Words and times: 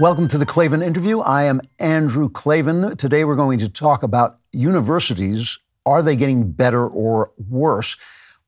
Welcome 0.00 0.26
to 0.28 0.38
the 0.38 0.44
Klavan 0.44 0.82
interview. 0.82 1.20
I 1.20 1.44
am 1.44 1.60
Andrew 1.78 2.28
Klavan. 2.28 2.96
Today 2.96 3.24
we're 3.24 3.36
going 3.36 3.60
to 3.60 3.68
talk 3.68 4.02
about 4.02 4.40
universities. 4.50 5.56
Are 5.86 6.02
they 6.02 6.16
getting 6.16 6.50
better 6.50 6.84
or 6.84 7.30
worse? 7.48 7.96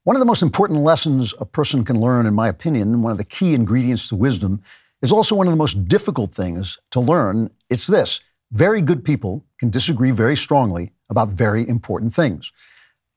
One 0.02 0.16
of 0.16 0.20
the 0.20 0.26
most 0.26 0.43
important 0.43 0.80
lessons 0.80 1.34
a 1.38 1.44
person 1.44 1.84
can 1.84 2.00
learn, 2.00 2.26
in 2.26 2.34
my 2.34 2.48
opinion, 2.48 3.00
one 3.00 3.12
of 3.12 3.18
the 3.18 3.24
key 3.24 3.54
ingredients 3.54 4.08
to 4.08 4.16
wisdom, 4.16 4.61
is 5.02 5.12
also 5.12 5.36
one 5.36 5.46
of 5.46 5.52
the 5.52 5.56
most 5.56 5.86
difficult 5.86 6.34
things 6.34 6.79
to 6.90 6.98
learn. 6.98 7.50
It's 7.70 7.86
this 7.86 8.22
very 8.50 8.82
good 8.82 9.04
people 9.04 9.44
can 9.60 9.71
disagree 9.71 10.10
very 10.10 10.36
strongly 10.36 10.90
about 11.10 11.29
very 11.29 11.68
important 11.68 12.13
things 12.13 12.50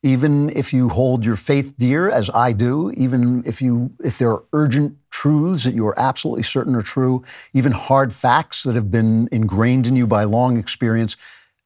even 0.01 0.49
if 0.55 0.73
you 0.73 0.89
hold 0.89 1.25
your 1.25 1.35
faith 1.35 1.73
dear, 1.77 2.09
as 2.09 2.29
I 2.29 2.53
do, 2.53 2.91
even 2.91 3.43
if 3.45 3.61
you 3.61 3.91
if 4.03 4.17
there 4.17 4.29
are 4.29 4.43
urgent 4.53 4.95
truths 5.11 5.65
that 5.65 5.73
you 5.73 5.85
are 5.87 5.99
absolutely 5.99 6.43
certain 6.43 6.75
are 6.75 6.81
true, 6.81 7.23
even 7.53 7.71
hard 7.73 8.13
facts 8.13 8.63
that 8.63 8.75
have 8.75 8.89
been 8.89 9.27
ingrained 9.31 9.87
in 9.87 9.95
you 9.95 10.07
by 10.07 10.23
long 10.23 10.57
experience, 10.57 11.17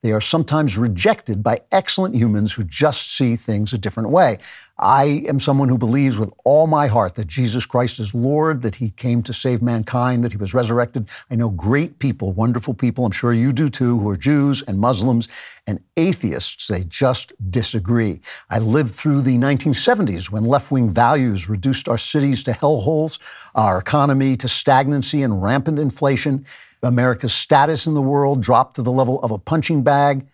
they 0.03 0.11
are 0.11 0.21
sometimes 0.21 0.77
rejected 0.77 1.41
by 1.41 1.61
excellent 1.71 2.13
humans 2.13 2.51
who 2.51 2.65
just 2.65 3.15
see 3.15 3.37
things 3.37 3.71
a 3.71 3.77
different 3.77 4.09
way. 4.09 4.37
I 4.77 5.23
am 5.29 5.39
someone 5.39 5.69
who 5.69 5.77
believes 5.77 6.17
with 6.17 6.33
all 6.43 6.67
my 6.67 6.87
heart 6.87 7.15
that 7.15 7.27
Jesus 7.27 7.65
Christ 7.65 8.01
is 8.01 8.13
Lord, 8.13 8.63
that 8.63 8.75
He 8.75 8.89
came 8.89 9.23
to 9.23 9.33
save 9.33 9.61
mankind, 9.61 10.23
that 10.25 10.33
He 10.33 10.37
was 10.37 10.53
resurrected. 10.53 11.09
I 11.31 11.35
know 11.35 11.49
great 11.49 11.99
people, 11.99 12.33
wonderful 12.33 12.73
people, 12.73 13.05
I'm 13.05 13.13
sure 13.13 13.31
you 13.31 13.53
do 13.53 13.69
too, 13.69 13.97
who 13.97 14.09
are 14.09 14.17
Jews 14.17 14.61
and 14.63 14.77
Muslims 14.77 15.29
and 15.67 15.79
atheists. 15.95 16.67
They 16.67 16.83
just 16.83 17.31
disagree. 17.49 18.19
I 18.49 18.59
lived 18.59 18.91
through 18.91 19.21
the 19.21 19.37
1970s 19.37 20.29
when 20.29 20.43
left 20.43 20.69
wing 20.69 20.89
values 20.89 21.47
reduced 21.47 21.87
our 21.87 21.97
cities 21.97 22.43
to 22.43 22.51
hellholes, 22.51 23.19
our 23.55 23.77
economy 23.77 24.35
to 24.35 24.49
stagnancy 24.49 25.23
and 25.23 25.41
rampant 25.41 25.79
inflation. 25.79 26.45
America's 26.83 27.33
status 27.33 27.87
in 27.87 27.93
the 27.93 28.01
world 28.01 28.41
dropped 28.41 28.75
to 28.75 28.81
the 28.81 28.91
level 28.91 29.19
of 29.21 29.31
a 29.31 29.39
punching 29.39 29.83
bag. 29.83 30.27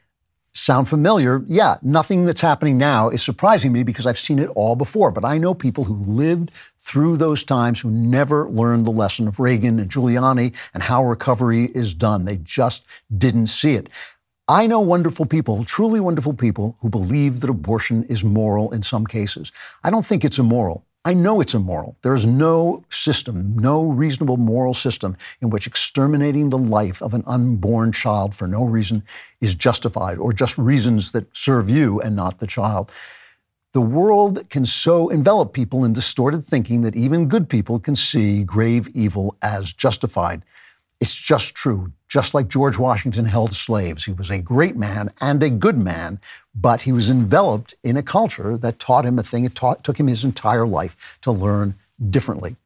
Sound 0.54 0.90
familiar? 0.90 1.44
Yeah, 1.48 1.78
nothing 1.84 2.26
that's 2.26 2.42
happening 2.42 2.78
now 2.78 3.10
is 3.10 3.22
surprising 3.22 3.72
me 3.72 3.84
because 3.84 4.08
I've 4.08 4.18
seen 4.18 4.40
it 4.40 4.50
all 4.56 4.76
before. 4.76 5.12
But 5.12 5.24
I 5.24 5.38
know 5.38 5.54
people 5.54 5.84
who 5.84 5.96
lived 5.96 6.52
through 6.80 7.18
those 7.18 7.44
times 7.44 7.80
who 7.80 7.92
never 7.92 8.50
learned 8.50 8.86
the 8.86 8.92
lesson 8.92 9.28
of 9.28 9.40
Reagan 9.40 9.80
and 9.80 9.90
Giuliani 9.90 10.56
and 10.74 10.84
how 10.84 11.06
recovery 11.06 11.66
is 11.76 11.94
done. 11.94 12.26
They 12.26 12.38
just 12.38 12.84
didn't 13.16 13.48
see 13.48 13.76
it. 13.76 13.90
I 14.48 14.66
know 14.66 14.80
wonderful 14.80 15.28
people, 15.28 15.64
truly 15.64 16.00
wonderful 16.00 16.34
people, 16.34 16.76
who 16.82 16.90
believe 16.90 17.42
that 17.42 17.52
abortion 17.52 18.04
is 18.06 18.24
moral 18.24 18.72
in 18.72 18.82
some 18.82 19.06
cases. 19.06 19.52
I 19.84 19.92
don't 19.92 20.06
think 20.06 20.26
it's 20.26 20.40
immoral. 20.40 20.84
I 21.06 21.14
know 21.14 21.40
it's 21.40 21.54
immoral. 21.54 21.96
There 22.02 22.14
is 22.14 22.26
no 22.26 22.84
system, 22.90 23.58
no 23.58 23.86
reasonable 23.86 24.36
moral 24.36 24.74
system 24.74 25.16
in 25.42 25.50
which 25.50 25.66
exterminating 25.66 26.50
the 26.50 26.58
life 26.58 27.02
of 27.02 27.14
an 27.14 27.24
unborn 27.26 27.94
child 27.94 28.36
for 28.36 28.48
no 28.48 28.66
reason 28.66 29.04
is 29.40 29.56
justified 29.56 30.18
or 30.18 30.34
just 30.34 30.58
reasons 30.58 31.12
that 31.12 31.36
serve 31.36 31.70
you 31.70 32.02
and 32.02 32.18
not 32.18 32.40
the 32.40 32.48
child. 32.48 32.92
The 33.72 33.82
world 33.82 34.50
can 34.50 34.66
so 34.66 35.10
envelop 35.10 35.54
people 35.54 35.86
in 35.86 35.94
distorted 35.94 36.44
thinking 36.44 36.82
that 36.82 36.98
even 36.98 37.30
good 37.30 37.48
people 37.48 37.80
can 37.80 37.96
see 37.96 38.44
grave 38.44 38.90
evil 38.94 39.38
as 39.42 39.72
justified. 39.72 40.44
It's 41.00 41.16
just 41.16 41.56
true. 41.56 41.94
Just 42.08 42.34
like 42.34 42.50
George 42.50 42.78
Washington 42.78 43.26
held 43.26 43.54
slaves, 43.54 44.06
he 44.06 44.12
was 44.12 44.30
a 44.30 44.40
great 44.40 44.76
man 44.76 45.12
and 45.22 45.42
a 45.42 45.50
good 45.50 45.78
man, 45.78 46.20
but 46.54 46.82
he 46.82 46.92
was 46.92 47.10
enveloped 47.10 47.76
in 47.84 47.96
a 47.96 48.04
culture 48.04 48.58
that 48.58 48.80
taught 48.80 49.06
him 49.06 49.20
a 49.20 49.24
thing. 49.24 49.46
It 49.46 49.56
taught, 49.56 49.84
took 49.84 50.00
him 50.00 50.08
his 50.08 50.26
entire 50.26 50.68
life 50.68 51.18
to 51.22 51.32
learn 51.32 51.76
differently. 52.10 52.58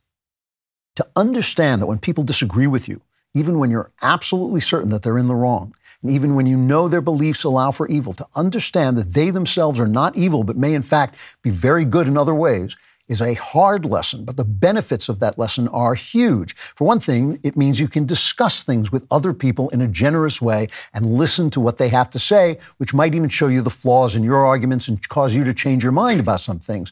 To 0.95 1.05
understand 1.15 1.81
that 1.81 1.87
when 1.87 1.99
people 1.99 2.23
disagree 2.23 2.67
with 2.67 2.87
you, 2.87 3.01
even 3.33 3.59
when 3.59 3.69
you're 3.69 3.91
absolutely 4.01 4.61
certain 4.61 4.91
that 4.91 5.03
they're 5.03 5.17
in 5.17 5.27
the 5.27 5.35
wrong, 5.35 5.75
and 6.01 6.11
even 6.11 6.35
when 6.35 6.45
you 6.45 6.57
know 6.57 6.87
their 6.87 7.01
beliefs 7.01 7.43
allow 7.43 7.71
for 7.71 7.87
evil, 7.87 8.13
to 8.13 8.27
understand 8.35 8.97
that 8.97 9.13
they 9.13 9.29
themselves 9.29 9.79
are 9.79 9.87
not 9.87 10.15
evil, 10.15 10.43
but 10.43 10.57
may 10.57 10.73
in 10.73 10.81
fact 10.81 11.17
be 11.41 11.49
very 11.49 11.85
good 11.85 12.07
in 12.07 12.17
other 12.17 12.35
ways, 12.35 12.75
is 13.07 13.21
a 13.21 13.33
hard 13.33 13.85
lesson, 13.85 14.23
but 14.23 14.37
the 14.37 14.45
benefits 14.45 15.09
of 15.09 15.19
that 15.19 15.37
lesson 15.37 15.67
are 15.69 15.93
huge. 15.93 16.55
For 16.55 16.85
one 16.85 16.99
thing, 16.99 17.39
it 17.43 17.57
means 17.57 17.79
you 17.79 17.87
can 17.87 18.05
discuss 18.05 18.63
things 18.63 18.91
with 18.91 19.05
other 19.11 19.33
people 19.33 19.69
in 19.69 19.81
a 19.81 19.87
generous 19.87 20.41
way 20.41 20.69
and 20.93 21.17
listen 21.17 21.49
to 21.51 21.59
what 21.59 21.77
they 21.77 21.89
have 21.89 22.09
to 22.11 22.19
say, 22.19 22.59
which 22.77 22.93
might 22.93 23.13
even 23.15 23.29
show 23.29 23.47
you 23.47 23.61
the 23.61 23.69
flaws 23.69 24.15
in 24.15 24.23
your 24.23 24.45
arguments 24.45 24.87
and 24.87 25.07
cause 25.09 25.35
you 25.35 25.43
to 25.43 25.53
change 25.53 25.83
your 25.83 25.91
mind 25.91 26.19
about 26.19 26.39
some 26.39 26.59
things. 26.59 26.91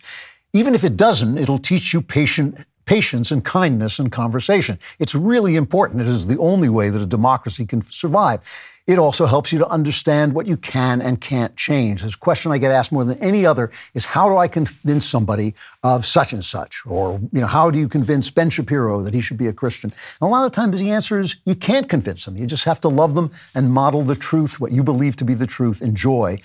Even 0.53 0.75
if 0.75 0.83
it 0.83 0.97
doesn't, 0.97 1.37
it'll 1.37 1.57
teach 1.57 1.93
you 1.93 2.01
patient, 2.01 2.57
patience 2.85 3.31
and 3.31 3.43
kindness 3.43 3.99
in 3.99 4.09
conversation. 4.09 4.79
It's 4.99 5.15
really 5.15 5.55
important. 5.55 6.01
It 6.01 6.07
is 6.07 6.27
the 6.27 6.37
only 6.39 6.69
way 6.69 6.89
that 6.89 7.01
a 7.01 7.05
democracy 7.05 7.65
can 7.65 7.81
survive. 7.81 8.41
It 8.87 8.97
also 8.97 9.27
helps 9.27 9.53
you 9.53 9.59
to 9.59 9.67
understand 9.67 10.33
what 10.33 10.47
you 10.47 10.57
can 10.57 11.01
and 11.01 11.21
can't 11.21 11.55
change. 11.55 12.01
This 12.01 12.15
question 12.15 12.51
I 12.51 12.57
get 12.57 12.71
asked 12.71 12.91
more 12.91 13.05
than 13.05 13.19
any 13.19 13.45
other 13.45 13.71
is 13.93 14.05
how 14.05 14.27
do 14.27 14.37
I 14.37 14.47
convince 14.47 15.05
somebody 15.05 15.53
of 15.83 16.05
such 16.05 16.33
and 16.33 16.43
such? 16.43 16.85
Or, 16.87 17.19
you 17.31 17.41
know, 17.41 17.47
how 17.47 17.69
do 17.69 17.77
you 17.77 17.87
convince 17.87 18.31
Ben 18.31 18.49
Shapiro 18.49 19.01
that 19.01 19.13
he 19.13 19.21
should 19.21 19.37
be 19.37 19.47
a 19.47 19.53
Christian? 19.53 19.91
And 19.91 20.27
a 20.27 20.31
lot 20.31 20.45
of 20.45 20.51
times 20.51 20.79
the 20.79 20.89
answer 20.89 21.19
is 21.19 21.35
you 21.45 21.55
can't 21.55 21.87
convince 21.87 22.25
them. 22.25 22.35
You 22.35 22.47
just 22.47 22.65
have 22.65 22.81
to 22.81 22.89
love 22.89 23.13
them 23.13 23.31
and 23.53 23.71
model 23.71 24.01
the 24.01 24.15
truth, 24.15 24.59
what 24.59 24.71
you 24.71 24.83
believe 24.83 25.15
to 25.17 25.25
be 25.25 25.35
the 25.35 25.47
truth, 25.47 25.81
enjoy. 25.81 26.39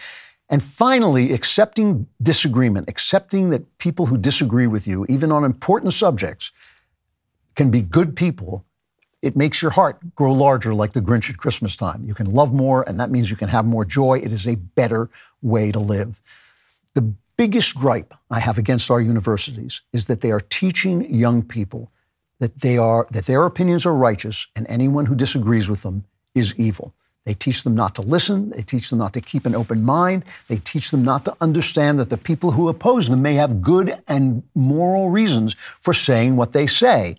And 0.49 0.63
finally, 0.63 1.33
accepting 1.33 2.07
disagreement, 2.23 2.89
accepting 2.89 3.51
that 3.51 3.79
people 3.79 4.07
who 4.07 4.17
disagree 4.17 4.67
with 4.67 4.87
you, 4.87 5.05
even 5.09 5.33
on 5.33 5.45
important 5.45 5.93
subjects, 5.93 6.53
can 7.55 7.71
be 7.71 7.83
good 7.83 8.15
people 8.15 8.65
it 9.27 9.35
makes 9.35 9.61
your 9.61 9.73
heart 9.73 10.15
grow 10.15 10.33
larger 10.33 10.73
like 10.73 10.93
the 10.93 11.01
Grinch 11.01 11.29
at 11.29 11.37
Christmas 11.37 11.75
time. 11.75 12.05
You 12.05 12.15
can 12.15 12.31
love 12.31 12.53
more, 12.53 12.89
and 12.89 13.01
that 13.01 13.11
means 13.11 13.29
you 13.29 13.37
can 13.37 13.49
have 13.49 13.65
more 13.65 13.85
joy. 13.85 14.21
It 14.23 14.33
is 14.33 14.47
a 14.47 14.55
better 14.55 15.11
way 15.43 15.73
to 15.73 15.81
live. 15.81 16.21
The 16.95 17.13
biggest 17.37 17.75
gripe 17.75 18.15
I 18.31 18.39
have 18.39 18.57
against 18.57 18.89
our 18.89 19.01
universities 19.01 19.83
is 19.93 20.07
that 20.07 20.21
they 20.21 20.31
are 20.31 20.41
teaching 20.41 21.13
young 21.13 21.43
people 21.43 21.91
that 22.39 22.61
they 22.61 22.79
are 22.79 23.09
that 23.11 23.27
their 23.27 23.45
opinions 23.45 23.85
are 23.85 23.95
righteous 23.95 24.47
and 24.55 24.67
anyone 24.69 25.07
who 25.07 25.15
disagrees 25.15 25.69
with 25.69 25.83
them 25.83 26.05
is 26.35 26.55
evil. 26.57 26.95
They 27.27 27.35
teach 27.35 27.65
them 27.65 27.75
not 27.75 27.97
to 27.97 28.03
listen. 28.03 28.51
They 28.51 28.63
teach 28.63 28.89
them 28.89 29.01
not 29.01 29.13
to 29.15 29.21
keep 29.21 29.47
an 29.47 29.55
open 29.55 29.83
mind. 29.83 30.25
They 30.47 30.59
teach 30.59 30.93
them 30.93 31.05
not 31.05 31.25
to 31.25 31.37
understand 31.41 31.99
that 31.99 32.09
the 32.09 32.17
people 32.17 32.53
who 32.53 32.69
oppose 32.69 33.09
them 33.09 33.21
may 33.21 33.35
have 33.35 33.61
good 33.61 33.99
and 34.07 34.45
moral 34.55 35.11
reasons 35.11 35.55
for 35.81 35.93
saying 35.93 36.37
what 36.37 36.53
they 36.53 36.69
say. 36.69 37.17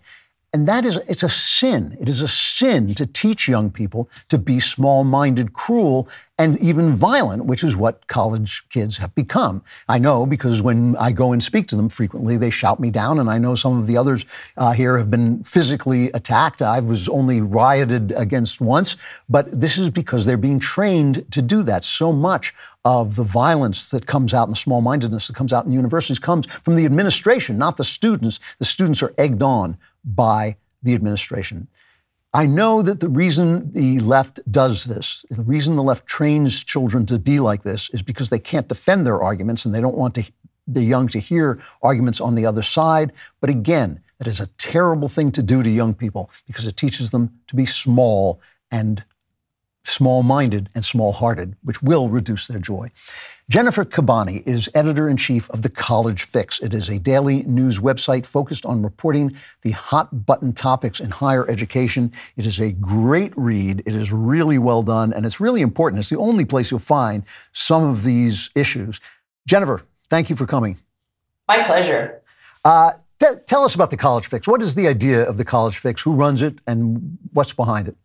And 0.58 0.68
that 0.68 0.86
is, 0.86 0.98
it's 1.08 1.22
a 1.22 1.30
sin. 1.30 1.96
It 2.02 2.10
is 2.10 2.20
a 2.20 2.28
sin 2.28 2.96
to 2.96 3.06
teach 3.06 3.48
young 3.48 3.70
people 3.70 4.10
to 4.30 4.40
be 4.40 4.60
small 4.60 5.04
minded, 5.04 5.54
cruel, 5.54 6.10
and 6.40 6.58
even 6.58 6.96
violent, 6.96 7.46
which 7.46 7.64
is 7.64 7.76
what 7.76 8.08
college 8.08 8.68
kids 8.70 8.98
have 8.98 9.14
become. 9.14 9.64
I 9.88 10.00
know 10.00 10.26
because 10.26 10.64
when 10.64 10.96
I 10.96 11.12
go 11.12 11.32
and 11.32 11.44
speak 11.44 11.68
to 11.68 11.76
them 11.76 11.90
frequently, 11.90 12.38
they 12.38 12.50
shout 12.50 12.80
me 12.80 12.90
down. 12.90 13.20
And 13.20 13.30
I 13.30 13.38
know 13.38 13.54
some 13.54 13.80
of 13.80 13.86
the 13.86 13.98
others 13.98 14.26
uh, 14.58 14.72
here 14.72 14.98
have 14.98 15.12
been 15.12 15.44
physically 15.44 16.10
attacked. 16.14 16.64
I 16.64 16.80
was 16.80 17.08
only 17.08 17.40
rioted 17.40 18.12
against 18.14 18.60
once, 18.60 18.96
but 19.30 19.62
this 19.62 19.78
is 19.78 19.92
because 19.92 20.26
they're 20.26 20.38
being 20.38 20.60
trained 20.60 21.32
to 21.34 21.44
do 21.44 21.62
that. 21.64 21.84
So 21.84 22.12
much 22.12 22.52
of 22.84 23.16
the 23.16 23.24
violence 23.24 23.92
that 23.92 24.08
comes 24.08 24.34
out 24.34 24.48
and 24.48 24.54
the 24.54 24.60
small 24.60 24.82
mindedness 24.82 25.28
that 25.28 25.36
comes 25.36 25.54
out 25.54 25.66
in 25.66 25.72
universities 25.72 26.18
comes 26.18 26.48
from 26.48 26.76
the 26.76 26.86
administration, 26.86 27.60
not 27.60 27.78
the 27.78 27.84
students. 27.84 28.40
The 28.58 28.66
students 28.66 29.04
are 29.04 29.14
egged 29.20 29.44
on 29.44 29.78
by 30.16 30.58
the 30.84 30.94
administration. 30.94 31.68
I 32.34 32.46
know 32.46 32.82
that 32.82 33.00
the 33.00 33.10
reason 33.10 33.72
the 33.74 34.00
left 34.00 34.40
does 34.52 34.86
this, 34.86 35.26
the 35.30 35.42
reason 35.44 35.76
the 35.76 35.84
left 35.84 36.06
trains 36.06 36.64
children 36.64 37.06
to 37.08 37.18
be 37.18 37.40
like 37.40 37.64
this, 37.64 37.90
is 37.92 38.02
because 38.02 38.30
they 38.30 38.40
can't 38.40 38.68
defend 38.68 39.08
their 39.08 39.22
arguments 39.22 39.66
and 39.66 39.74
they 39.74 39.82
don't 39.82 39.98
want 39.98 40.16
to, 40.16 40.32
the 40.68 40.84
young 40.84 41.08
to 41.10 41.20
hear 41.20 41.60
arguments 41.82 42.22
on 42.22 42.36
the 42.36 42.46
other 42.46 42.62
side. 42.62 43.14
But 43.40 43.50
again, 43.50 44.02
that 44.20 44.28
is 44.28 44.42
a 44.42 44.48
terrible 44.58 45.08
thing 45.08 45.32
to 45.32 45.44
do 45.44 45.64
to 45.64 45.70
young 45.70 45.94
people 45.94 46.30
because 46.46 46.66
it 46.66 46.78
teaches 46.78 47.12
them 47.12 47.40
to 47.48 47.56
be 47.56 47.66
small 47.66 48.42
and 48.72 49.04
small 49.88 50.24
minded 50.24 50.70
and 50.76 50.84
small 50.84 51.12
hearted, 51.14 51.56
which 51.64 51.82
will 51.82 52.10
reduce 52.10 52.48
their 52.48 52.60
joy. 52.60 52.88
Jennifer 53.50 53.86
Kabbany 53.86 54.46
is 54.46 54.70
editor 54.76 55.08
in 55.08 55.16
chief 55.16 55.50
of 55.52 55.62
The 55.62 55.70
College 55.70 56.24
Fix. 56.24 56.60
It 56.60 56.74
is 56.74 56.90
a 56.90 57.00
daily 57.00 57.44
news 57.44 57.80
website 57.80 58.26
focused 58.26 58.66
on 58.66 58.84
reporting 58.84 59.32
the 59.62 59.72
hot 59.72 60.26
button 60.26 60.52
topics 60.52 61.00
in 61.00 61.12
higher 61.12 61.50
education. 61.50 62.12
It 62.36 62.46
is 62.46 62.60
a 62.60 62.74
great 62.74 63.32
read. 63.38 63.84
It 63.86 63.96
is 63.96 64.12
really 64.12 64.58
well 64.58 64.84
done, 64.84 65.14
and 65.14 65.26
it's 65.26 65.40
really 65.40 65.62
important. 65.62 66.00
It's 66.00 66.10
the 66.10 66.18
only 66.18 66.44
place 66.44 66.72
you'll 66.72 66.82
find 66.82 67.24
some 67.54 67.86
of 67.86 68.04
these 68.04 68.50
issues. 68.54 69.00
Jennifer, 69.48 69.84
thank 70.10 70.30
you 70.30 70.36
for 70.36 70.46
coming. 70.46 70.78
My 71.48 71.64
pleasure. 71.64 72.22
Uh, 72.66 72.92
t- 73.18 73.28
tell 73.46 73.64
us 73.64 73.76
about 73.76 73.92
The 73.92 73.98
College 73.98 74.28
Fix. 74.28 74.46
What 74.46 74.62
is 74.62 74.76
the 74.76 74.90
idea 74.90 75.24
of 75.24 75.38
The 75.38 75.46
College 75.46 75.78
Fix? 75.78 76.02
Who 76.02 76.12
runs 76.12 76.42
it, 76.42 76.60
and 76.68 77.18
what's 77.32 77.54
behind 77.54 77.88
it? 77.88 77.96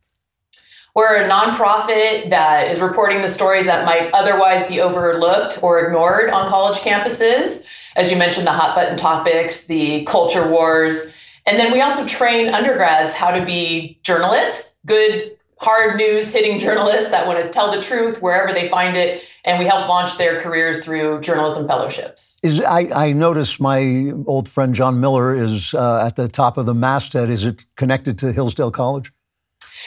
We're 0.94 1.22
a 1.22 1.28
nonprofit 1.28 2.28
that 2.30 2.68
is 2.68 2.82
reporting 2.82 3.22
the 3.22 3.28
stories 3.28 3.64
that 3.64 3.86
might 3.86 4.10
otherwise 4.12 4.66
be 4.68 4.80
overlooked 4.80 5.62
or 5.62 5.86
ignored 5.86 6.28
on 6.30 6.46
college 6.48 6.78
campuses. 6.78 7.64
As 7.96 8.10
you 8.10 8.16
mentioned, 8.16 8.46
the 8.46 8.52
hot 8.52 8.74
button 8.74 8.98
topics, 8.98 9.66
the 9.66 10.04
culture 10.04 10.46
wars. 10.48 11.12
And 11.46 11.58
then 11.58 11.72
we 11.72 11.80
also 11.80 12.06
train 12.06 12.52
undergrads 12.52 13.14
how 13.14 13.30
to 13.30 13.44
be 13.44 13.98
journalists 14.02 14.72
good 14.86 15.36
hard 15.62 15.96
news 15.96 16.30
hitting 16.30 16.58
journalists 16.58 17.10
that 17.12 17.26
want 17.26 17.40
to 17.40 17.48
tell 17.48 17.70
the 17.70 17.80
truth 17.80 18.20
wherever 18.20 18.52
they 18.52 18.68
find 18.68 18.96
it 18.96 19.22
and 19.44 19.58
we 19.58 19.64
help 19.64 19.88
launch 19.88 20.18
their 20.18 20.40
careers 20.40 20.84
through 20.84 21.20
journalism 21.20 21.68
fellowships 21.68 22.38
is 22.42 22.60
i, 22.62 22.80
I 22.92 23.12
notice 23.12 23.60
my 23.60 24.12
old 24.26 24.48
friend 24.48 24.74
john 24.74 24.98
miller 24.98 25.34
is 25.34 25.72
uh, 25.74 26.04
at 26.04 26.16
the 26.16 26.26
top 26.26 26.56
of 26.56 26.66
the 26.66 26.74
masthead 26.74 27.30
is 27.30 27.44
it 27.44 27.64
connected 27.76 28.18
to 28.18 28.32
hillsdale 28.32 28.72
college 28.72 29.12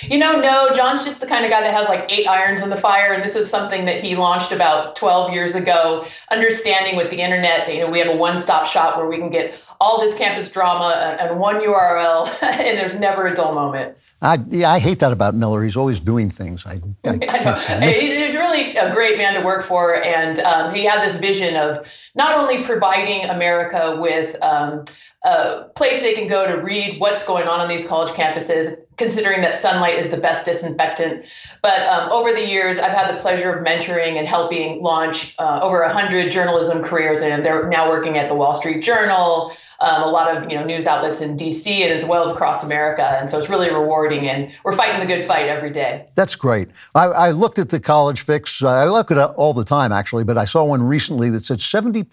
you 0.09 0.17
know, 0.17 0.39
no, 0.39 0.73
John's 0.75 1.03
just 1.03 1.21
the 1.21 1.27
kind 1.27 1.45
of 1.45 1.51
guy 1.51 1.61
that 1.61 1.73
has 1.73 1.87
like 1.87 2.05
eight 2.09 2.27
irons 2.27 2.61
in 2.61 2.69
the 2.69 2.77
fire. 2.77 3.13
And 3.13 3.23
this 3.23 3.35
is 3.35 3.49
something 3.49 3.85
that 3.85 4.03
he 4.03 4.15
launched 4.15 4.51
about 4.51 4.95
12 4.95 5.33
years 5.33 5.55
ago, 5.55 6.05
understanding 6.31 6.95
with 6.95 7.09
the 7.09 7.21
internet 7.21 7.65
that, 7.65 7.73
you 7.73 7.81
know, 7.81 7.89
we 7.89 7.99
have 7.99 8.07
a 8.07 8.15
one 8.15 8.37
stop 8.37 8.65
shop 8.65 8.97
where 8.97 9.07
we 9.07 9.17
can 9.17 9.29
get 9.29 9.61
all 9.79 9.99
this 9.99 10.15
campus 10.15 10.51
drama 10.51 11.17
and 11.19 11.39
one 11.39 11.61
URL, 11.61 12.27
and 12.43 12.77
there's 12.77 12.95
never 12.95 13.27
a 13.27 13.35
dull 13.35 13.53
moment. 13.53 13.97
I, 14.21 14.39
yeah, 14.49 14.71
I 14.71 14.79
hate 14.79 14.99
that 14.99 15.11
about 15.11 15.35
Miller. 15.35 15.63
He's 15.63 15.75
always 15.75 15.99
doing 15.99 16.29
things. 16.29 16.65
I, 16.65 16.81
I, 17.03 17.19
I 17.69 17.91
he's 17.91 18.33
really 18.33 18.75
a 18.75 18.93
great 18.93 19.17
man 19.17 19.33
to 19.35 19.41
work 19.41 19.63
for, 19.63 19.95
and 19.95 20.39
um, 20.39 20.73
he 20.73 20.83
had 20.83 21.01
this 21.01 21.17
vision 21.17 21.55
of 21.57 21.85
not 22.15 22.37
only 22.37 22.63
providing 22.63 23.29
America 23.29 23.97
with 23.99 24.35
um, 24.41 24.85
a 25.25 25.69
place 25.75 26.01
they 26.01 26.13
can 26.13 26.27
go 26.27 26.45
to 26.45 26.61
read 26.61 26.99
what's 26.99 27.25
going 27.25 27.47
on 27.47 27.59
on 27.59 27.67
these 27.67 27.83
college 27.83 28.11
campuses, 28.11 28.77
considering 28.97 29.41
that 29.41 29.55
sunlight 29.55 29.95
is 29.95 30.09
the 30.09 30.17
best 30.17 30.45
disinfectant. 30.45 31.25
But 31.63 31.81
um, 31.87 32.11
over 32.11 32.31
the 32.31 32.47
years, 32.47 32.77
I've 32.77 32.91
had 32.91 33.13
the 33.13 33.19
pleasure 33.19 33.51
of 33.51 33.65
mentoring 33.65 34.19
and 34.19 34.27
helping 34.27 34.83
launch 34.83 35.33
uh, 35.39 35.59
over 35.63 35.81
100 35.81 36.29
journalism 36.29 36.83
careers, 36.83 37.23
and 37.23 37.43
they're 37.43 37.67
now 37.67 37.89
working 37.89 38.19
at 38.19 38.29
the 38.29 38.35
Wall 38.35 38.53
Street 38.53 38.83
Journal, 38.83 39.51
um, 39.79 40.03
a 40.03 40.07
lot 40.07 40.35
of 40.35 40.49
you 40.49 40.55
know 40.55 40.63
news 40.63 40.85
outlets 40.85 41.21
in 41.21 41.35
DC 41.35 41.67
and 41.67 41.91
as 41.91 42.05
well 42.05 42.23
as 42.23 42.29
across 42.29 42.63
America. 42.63 43.17
And 43.19 43.27
so 43.27 43.39
it's 43.39 43.49
really 43.49 43.71
rewarding, 43.71 44.29
and 44.29 44.51
we're 44.63 44.75
fighting 44.75 44.99
the 44.99 45.07
good 45.07 45.25
fight 45.25 45.47
every 45.47 45.71
day. 45.71 46.05
That's 46.13 46.35
great. 46.35 46.69
I, 46.93 47.05
I 47.05 47.31
looked 47.31 47.57
at 47.57 47.69
the 47.69 47.79
College 47.79 48.21
Fix. 48.21 48.61
Uh, 48.61 48.69
I 48.69 48.85
look 48.85 49.09
at 49.09 49.17
it 49.17 49.33
all 49.37 49.55
the 49.55 49.65
time, 49.65 49.91
actually, 49.91 50.23
but 50.23 50.37
I 50.37 50.45
saw 50.45 50.63
one 50.63 50.83
recently 50.83 51.31
that 51.31 51.43
said 51.43 51.57
70%, 51.57 52.05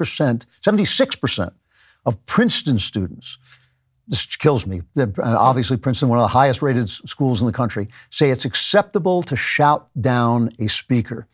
76% 0.62 1.52
of 2.04 2.24
Princeton 2.26 2.78
students 2.78 3.38
this 4.08 4.26
kills 4.36 4.66
me. 4.66 4.82
Uh, 4.98 5.06
obviously, 5.18 5.76
Princeton, 5.76 6.08
one 6.08 6.18
of 6.18 6.22
the 6.22 6.28
highest 6.28 6.62
rated 6.62 6.88
schools 6.88 7.40
in 7.40 7.46
the 7.46 7.52
country, 7.52 7.88
say 8.10 8.30
it's 8.30 8.44
acceptable 8.44 9.22
to 9.22 9.36
shout 9.36 9.88
down 10.00 10.52
a 10.58 10.68
speaker. 10.68 11.26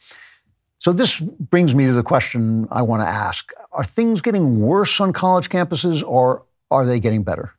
So, 0.79 0.93
this 0.93 1.19
brings 1.21 1.75
me 1.75 1.87
to 1.87 1.93
the 1.93 2.03
question 2.03 2.69
I 2.71 2.83
want 2.83 3.03
to 3.03 3.09
ask 3.09 3.51
Are 3.73 3.85
things 3.85 4.21
getting 4.21 4.61
worse 4.61 5.01
on 5.01 5.13
college 5.13 5.49
campuses 5.49 6.05
or 6.07 6.45
are 6.71 6.87
they 6.87 7.01
getting 7.01 7.23
better? 7.25 7.55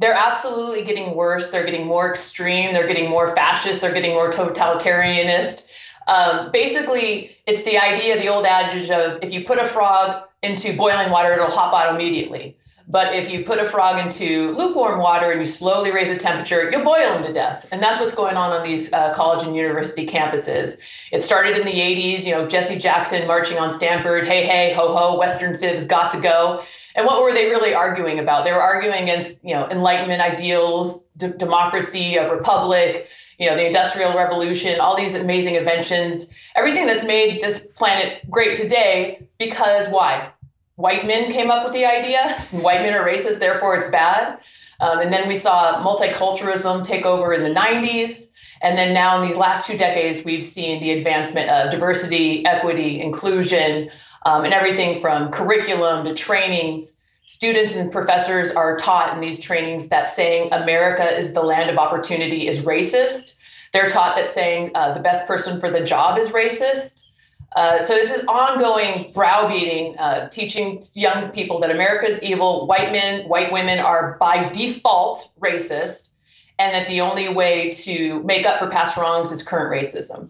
They're 0.00 0.14
absolutely 0.14 0.84
getting 0.84 1.14
worse. 1.14 1.50
They're 1.50 1.64
getting 1.64 1.86
more 1.86 2.10
extreme. 2.10 2.74
They're 2.74 2.88
getting 2.88 3.08
more 3.08 3.34
fascist. 3.36 3.80
They're 3.80 3.92
getting 3.92 4.14
more 4.14 4.28
totalitarianist. 4.28 5.62
Um, 6.08 6.50
basically, 6.52 7.36
it's 7.46 7.62
the 7.62 7.78
idea, 7.78 8.20
the 8.20 8.28
old 8.28 8.44
adage 8.44 8.90
of 8.90 9.22
if 9.22 9.32
you 9.32 9.44
put 9.44 9.58
a 9.58 9.64
frog 9.64 10.24
into 10.44 10.76
boiling 10.76 11.10
water, 11.10 11.32
it'll 11.32 11.50
hop 11.50 11.74
out 11.74 11.94
immediately. 11.94 12.56
But 12.86 13.14
if 13.14 13.30
you 13.30 13.44
put 13.44 13.58
a 13.58 13.64
frog 13.64 13.98
into 14.04 14.50
lukewarm 14.50 15.00
water 15.00 15.30
and 15.30 15.40
you 15.40 15.46
slowly 15.46 15.90
raise 15.90 16.10
the 16.10 16.18
temperature, 16.18 16.70
you'll 16.70 16.84
boil 16.84 17.14
them 17.14 17.22
to 17.22 17.32
death. 17.32 17.66
And 17.72 17.82
that's 17.82 17.98
what's 17.98 18.14
going 18.14 18.36
on 18.36 18.52
on 18.52 18.62
these 18.62 18.92
uh, 18.92 19.12
college 19.14 19.42
and 19.42 19.56
university 19.56 20.06
campuses. 20.06 20.76
It 21.10 21.22
started 21.22 21.56
in 21.56 21.64
the 21.64 21.72
80s, 21.72 22.26
you 22.26 22.32
know, 22.32 22.46
Jesse 22.46 22.76
Jackson 22.76 23.26
marching 23.26 23.58
on 23.58 23.70
Stanford, 23.70 24.26
hey, 24.26 24.44
hey, 24.44 24.74
ho, 24.74 24.94
ho, 24.94 25.18
Western 25.18 25.54
civs 25.54 25.86
got 25.86 26.10
to 26.10 26.20
go. 26.20 26.62
And 26.94 27.06
what 27.06 27.22
were 27.22 27.32
they 27.32 27.46
really 27.46 27.74
arguing 27.74 28.18
about? 28.18 28.44
They 28.44 28.52
were 28.52 28.62
arguing 28.62 29.02
against, 29.02 29.42
you 29.42 29.54
know, 29.54 29.66
Enlightenment 29.68 30.20
ideals, 30.20 31.06
d- 31.16 31.32
democracy, 31.38 32.16
a 32.16 32.30
republic, 32.30 33.08
you 33.38 33.48
know, 33.48 33.56
the 33.56 33.66
Industrial 33.66 34.14
Revolution, 34.14 34.80
all 34.80 34.96
these 34.96 35.14
amazing 35.14 35.54
inventions, 35.54 36.32
everything 36.54 36.86
that's 36.86 37.04
made 37.04 37.40
this 37.40 37.66
planet 37.74 38.28
great 38.30 38.56
today. 38.56 39.20
Because 39.38 39.88
why? 39.88 40.30
white 40.76 41.06
men 41.06 41.30
came 41.30 41.50
up 41.50 41.64
with 41.64 41.72
the 41.72 41.84
idea. 41.84 42.36
White 42.62 42.82
men 42.82 42.94
are 42.94 43.06
racist, 43.06 43.38
therefore 43.38 43.76
it's 43.76 43.88
bad. 43.88 44.38
Um, 44.80 44.98
and 44.98 45.12
then 45.12 45.28
we 45.28 45.36
saw 45.36 45.80
multiculturalism 45.80 46.82
take 46.82 47.06
over 47.06 47.32
in 47.32 47.42
the 47.42 47.60
90s. 47.60 48.32
And 48.62 48.76
then 48.76 48.94
now 48.94 49.20
in 49.20 49.26
these 49.26 49.36
last 49.36 49.66
two 49.66 49.76
decades, 49.76 50.24
we've 50.24 50.42
seen 50.42 50.80
the 50.80 50.90
advancement 50.92 51.48
of 51.50 51.70
diversity, 51.70 52.44
equity, 52.46 53.00
inclusion, 53.00 53.90
um, 54.26 54.44
and 54.44 54.54
everything 54.54 55.00
from 55.00 55.30
curriculum 55.30 56.04
to 56.06 56.14
trainings. 56.14 56.98
Students 57.26 57.74
and 57.74 57.90
professors 57.90 58.50
are 58.50 58.76
taught 58.76 59.14
in 59.14 59.20
these 59.20 59.40
trainings 59.40 59.88
that 59.88 60.08
saying 60.08 60.52
America 60.52 61.16
is 61.16 61.32
the 61.32 61.42
land 61.42 61.70
of 61.70 61.78
opportunity 61.78 62.46
is 62.46 62.60
racist. 62.60 63.36
They're 63.72 63.88
taught 63.88 64.14
that 64.16 64.28
saying 64.28 64.72
uh, 64.74 64.92
the 64.92 65.00
best 65.00 65.26
person 65.26 65.58
for 65.58 65.70
the 65.70 65.82
job 65.82 66.18
is 66.18 66.30
racist. 66.30 67.10
Uh, 67.56 67.78
so 67.78 67.94
this 67.94 68.14
is 68.14 68.24
ongoing 68.26 69.10
browbeating, 69.12 69.96
uh, 69.98 70.28
teaching 70.28 70.82
young 70.94 71.30
people 71.30 71.60
that 71.60 71.70
America 71.70 72.06
is 72.06 72.22
evil, 72.22 72.66
white 72.66 72.92
men, 72.92 73.26
white 73.28 73.50
women 73.50 73.78
are 73.78 74.18
by 74.20 74.50
default 74.50 75.30
racist, 75.40 76.10
and 76.58 76.74
that 76.74 76.86
the 76.88 77.00
only 77.00 77.28
way 77.28 77.70
to 77.70 78.22
make 78.24 78.44
up 78.44 78.58
for 78.58 78.68
past 78.68 78.98
wrongs 78.98 79.32
is 79.32 79.42
current 79.42 79.70
racism. 79.72 80.28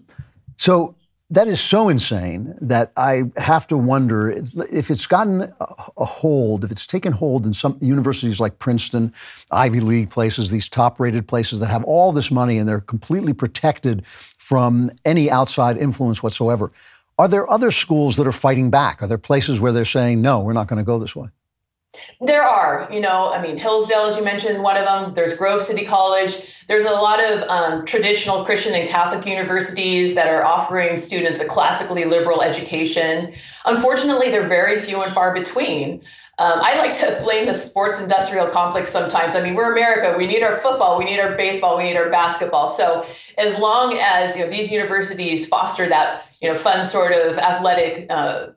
So 0.59 0.95
that 1.31 1.49
is 1.49 1.61
so 1.61 1.89
insane 1.89 2.55
that 2.61 2.93
I 2.97 3.25
have 3.39 3.67
to 3.69 3.79
wonder 3.79 4.31
if 4.31 4.91
it's 4.91 5.07
gotten 5.07 5.53
a 5.61 6.05
hold, 6.05 6.65
if 6.65 6.71
it's 6.71 6.87
taken 6.87 7.13
hold 7.13 7.47
in 7.47 7.55
some 7.55 7.79
universities 7.81 8.41
like 8.41 8.59
Princeton, 8.59 9.13
Ivy 9.51 9.81
League 9.81 10.11
places, 10.11 10.51
these 10.51 10.69
top 10.69 11.01
rated 11.01 11.27
places 11.27 11.61
that 11.61 11.69
have 11.69 11.83
all 11.85 12.13
this 12.13 12.31
money 12.31 12.59
and 12.59 12.69
they're 12.69 12.81
completely 12.81 13.33
protected 13.33 14.07
from 14.07 14.91
any 15.05 15.31
outside 15.31 15.79
influence 15.79 16.23
whatsoever. 16.23 16.71
Are 17.19 17.29
there 17.29 17.49
other 17.51 17.71
schools 17.71 18.17
that 18.17 18.27
are 18.27 18.33
fighting 18.33 18.71
back? 18.71 19.03
Are 19.03 19.07
there 19.07 19.19
places 19.19 19.61
where 19.61 19.73
they're 19.73 19.85
saying, 19.85 20.21
no, 20.21 20.41
we're 20.41 20.53
not 20.53 20.69
going 20.69 20.79
to 20.79 20.85
go 20.85 20.99
this 20.99 21.17
way? 21.17 21.29
There 22.21 22.43
are, 22.43 22.89
you 22.93 23.01
know, 23.01 23.31
I 23.31 23.43
mean, 23.43 23.57
Hillsdale, 23.57 24.07
as 24.07 24.17
you 24.17 24.25
mentioned, 24.25 24.63
one 24.63 24.77
of 24.77 24.85
them. 24.85 25.15
There's 25.15 25.35
Grove 25.35 25.63
City 25.63 25.85
College. 25.85 26.37
There's 26.67 26.85
a 26.85 26.91
lot 26.91 27.23
of 27.23 27.43
um, 27.49 27.85
traditional 27.85 28.45
Christian 28.45 28.75
and 28.75 28.89
Catholic 28.89 29.27
universities 29.27 30.15
that 30.15 30.29
are 30.29 30.45
offering 30.45 30.97
students 30.97 31.41
a 31.41 31.45
classically 31.45 32.05
liberal 32.05 32.43
education. 32.43 33.35
Unfortunately, 33.67 34.31
they're 34.31 34.49
very 34.49 34.81
few 34.81 35.03
and 35.03 35.13
far 35.13 35.35
between. 35.35 36.03
Um, 36.39 36.59
I 36.63 36.77
like 36.79 36.95
to 36.95 37.17
blame 37.23 37.47
the 37.47 37.55
sports 37.55 38.01
industrial 38.01 38.49
complex 38.49 38.91
sometimes. 38.91 39.37
I 39.37 39.41
mean, 39.41 39.55
we're 39.55 39.71
America. 39.71 40.17
We 40.19 40.27
need 40.27 40.43
our 40.43 40.59
football. 40.59 40.99
We 40.99 41.05
need 41.05 41.21
our 41.21 41.37
baseball. 41.37 41.77
We 41.77 41.85
need 41.85 41.97
our 41.97 42.11
basketball. 42.11 42.67
So 42.69 43.07
as 43.39 43.59
long 43.59 43.97
as 44.01 44.37
you 44.37 44.45
know 44.45 44.51
these 44.51 44.71
universities 44.71 45.47
foster 45.47 45.89
that 45.89 46.27
you 46.41 46.49
know 46.49 46.57
fun 46.57 46.83
sort 46.83 47.13
of 47.13 47.39
athletic 47.39 48.11
uh, 48.11 48.49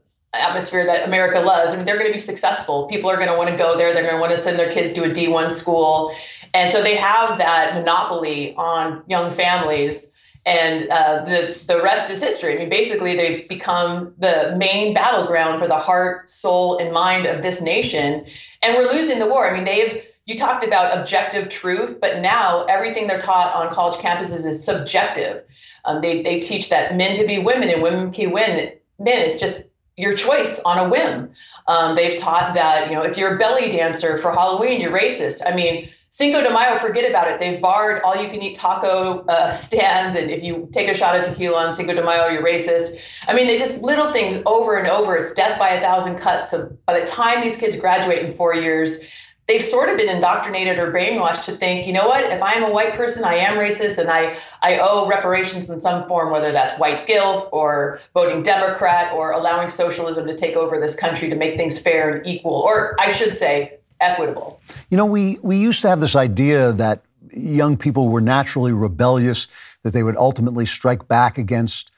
atmosphere 0.41 0.85
that 0.85 1.07
America 1.07 1.39
loves, 1.39 1.73
I 1.73 1.77
mean, 1.77 1.85
they're 1.85 1.97
going 1.97 2.09
to 2.09 2.13
be 2.13 2.19
successful. 2.19 2.87
People 2.87 3.09
are 3.09 3.15
going 3.15 3.29
to 3.29 3.35
want 3.35 3.49
to 3.49 3.57
go 3.57 3.77
there. 3.77 3.93
They're 3.93 4.03
going 4.03 4.15
to 4.15 4.21
want 4.21 4.35
to 4.35 4.41
send 4.41 4.57
their 4.57 4.71
kids 4.71 4.93
to 4.93 5.03
a 5.03 5.09
D1 5.09 5.51
school, 5.51 6.13
and 6.53 6.71
so 6.71 6.81
they 6.81 6.95
have 6.95 7.37
that 7.37 7.75
monopoly 7.75 8.55
on 8.55 9.03
young 9.07 9.31
families 9.31 10.11
and 10.47 10.89
uh, 10.89 11.25
the 11.25 11.61
the 11.67 11.81
rest 11.83 12.09
is 12.09 12.23
history. 12.23 12.55
I 12.55 12.59
mean, 12.59 12.69
basically, 12.69 13.17
they've 13.17 13.47
become 13.49 14.13
the 14.17 14.55
main 14.57 14.93
battleground 14.93 15.59
for 15.59 15.67
the 15.67 15.77
heart, 15.77 16.29
soul, 16.29 16.77
and 16.77 16.93
mind 16.93 17.25
of 17.25 17.41
this 17.41 17.61
nation, 17.61 18.25
and 18.61 18.75
we're 18.75 18.89
losing 18.89 19.19
the 19.19 19.27
war. 19.27 19.49
I 19.49 19.53
mean, 19.53 19.65
they've 19.65 20.05
you 20.25 20.37
talked 20.37 20.63
about 20.63 20.97
objective 20.97 21.49
truth, 21.49 21.99
but 21.99 22.21
now 22.21 22.63
everything 22.65 23.07
they're 23.07 23.19
taught 23.19 23.53
on 23.53 23.69
college 23.69 23.97
campuses 23.97 24.45
is 24.45 24.63
subjective. 24.63 25.43
Um, 25.83 26.01
they 26.01 26.23
they 26.23 26.39
teach 26.39 26.69
that 26.69 26.95
men 26.95 27.17
can 27.17 27.27
be 27.27 27.39
women 27.39 27.69
and 27.69 27.81
women 27.81 28.11
can 28.11 28.31
win 28.31 28.71
men. 28.99 29.21
It's 29.21 29.37
just 29.37 29.63
your 29.97 30.13
choice 30.13 30.59
on 30.59 30.77
a 30.77 30.89
whim. 30.89 31.31
Um, 31.67 31.95
they've 31.95 32.17
taught 32.17 32.53
that 32.53 32.89
you 32.89 32.95
know 32.95 33.01
if 33.01 33.17
you're 33.17 33.35
a 33.35 33.37
belly 33.37 33.71
dancer 33.71 34.17
for 34.17 34.31
Halloween, 34.31 34.79
you're 34.79 34.91
racist. 34.91 35.41
I 35.45 35.53
mean, 35.53 35.89
Cinco 36.09 36.41
de 36.41 36.49
Mayo, 36.49 36.77
forget 36.77 37.09
about 37.09 37.29
it. 37.29 37.39
They've 37.39 37.61
barred 37.61 38.01
all 38.01 38.15
you 38.15 38.29
can 38.29 38.41
eat 38.41 38.55
taco 38.55 39.25
uh, 39.25 39.53
stands. 39.55 40.15
And 40.15 40.31
if 40.31 40.43
you 40.43 40.69
take 40.71 40.87
a 40.87 40.93
shot 40.93 41.15
of 41.19 41.25
tequila 41.25 41.65
on 41.65 41.73
Cinco 41.73 41.93
de 41.93 42.03
Mayo, 42.03 42.27
you're 42.27 42.43
racist. 42.43 42.99
I 43.27 43.33
mean, 43.33 43.47
they 43.47 43.57
just 43.57 43.81
little 43.81 44.13
things 44.13 44.41
over 44.45 44.77
and 44.77 44.87
over. 44.87 45.17
It's 45.17 45.33
death 45.33 45.59
by 45.59 45.69
a 45.69 45.81
thousand 45.81 46.17
cuts. 46.17 46.49
So 46.49 46.75
by 46.85 46.99
the 46.99 47.05
time 47.05 47.41
these 47.41 47.57
kids 47.57 47.75
graduate 47.75 48.19
in 48.19 48.31
four 48.31 48.55
years, 48.55 48.99
they've 49.47 49.63
sort 49.63 49.89
of 49.89 49.97
been 49.97 50.09
indoctrinated 50.09 50.77
or 50.77 50.91
brainwashed 50.91 51.45
to 51.45 51.53
think, 51.53 51.87
you 51.87 51.93
know 51.93 52.05
what, 52.05 52.25
if 52.31 52.41
I 52.41 52.53
am 52.53 52.63
a 52.63 52.69
white 52.69 52.93
person, 52.93 53.23
I 53.23 53.35
am 53.35 53.57
racist 53.57 53.97
and 53.97 54.09
I, 54.09 54.37
I 54.61 54.77
owe 54.77 55.07
reparations 55.07 55.69
in 55.69 55.79
some 55.79 56.07
form, 56.07 56.31
whether 56.31 56.51
that's 56.51 56.77
white 56.77 57.07
guilt 57.07 57.47
or 57.51 57.99
voting 58.13 58.43
Democrat 58.43 59.13
or 59.13 59.31
allowing 59.31 59.69
socialism 59.69 60.27
to 60.27 60.35
take 60.35 60.55
over 60.55 60.79
this 60.79 60.95
country 60.95 61.29
to 61.29 61.35
make 61.35 61.57
things 61.57 61.79
fair 61.79 62.09
and 62.09 62.27
equal, 62.27 62.55
or 62.55 62.95
I 62.99 63.09
should 63.09 63.33
say, 63.33 63.77
equitable. 64.01 64.59
You 64.89 64.97
know, 64.97 65.05
we, 65.05 65.39
we 65.41 65.57
used 65.57 65.81
to 65.81 65.89
have 65.89 66.01
this 66.01 66.15
idea 66.15 66.73
that 66.73 67.03
young 67.31 67.77
people 67.77 68.09
were 68.09 68.21
naturally 68.21 68.73
rebellious, 68.73 69.47
that 69.83 69.93
they 69.93 70.03
would 70.03 70.17
ultimately 70.17 70.65
strike 70.65 71.07
back 71.07 71.37
against 71.37 71.91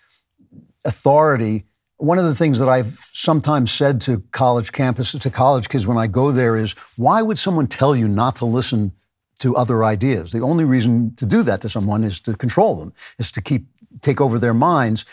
authority. 0.86 1.66
One 2.00 2.18
of 2.18 2.26
the 2.26 2.36
things 2.36 2.60
that 2.60 2.68
I've 2.68 3.00
sometimes 3.12 3.72
said 3.72 4.02
to 4.02 4.24
college 4.32 4.72
campuses, 4.72 5.20
to 5.22 5.30
college 5.30 5.70
kids 5.70 5.86
when 5.86 5.98
I 5.98 6.08
go 6.08 6.32
there 6.32 6.58
is, 6.58 6.72
why 6.98 7.22
would 7.22 7.38
someone 7.38 7.68
tell 7.68 7.96
you 7.96 8.08
not 8.08 8.36
to 8.38 8.46
listen 8.46 8.94
to 9.40 9.56
other 9.56 9.84
ideas. 9.84 10.32
The 10.32 10.42
only 10.42 10.66
reason 10.66 11.16
to 11.16 11.26
do 11.26 11.44
that 11.44 11.62
to 11.62 11.70
someone 11.70 12.04
is 12.04 12.20
to 12.22 12.36
control 12.36 12.76
them, 12.76 12.94
is 13.18 13.32
to 13.32 13.42
keep 13.42 13.66
take 14.02 14.22
over 14.22 14.38
their 14.38 14.54
minds. 14.54 15.06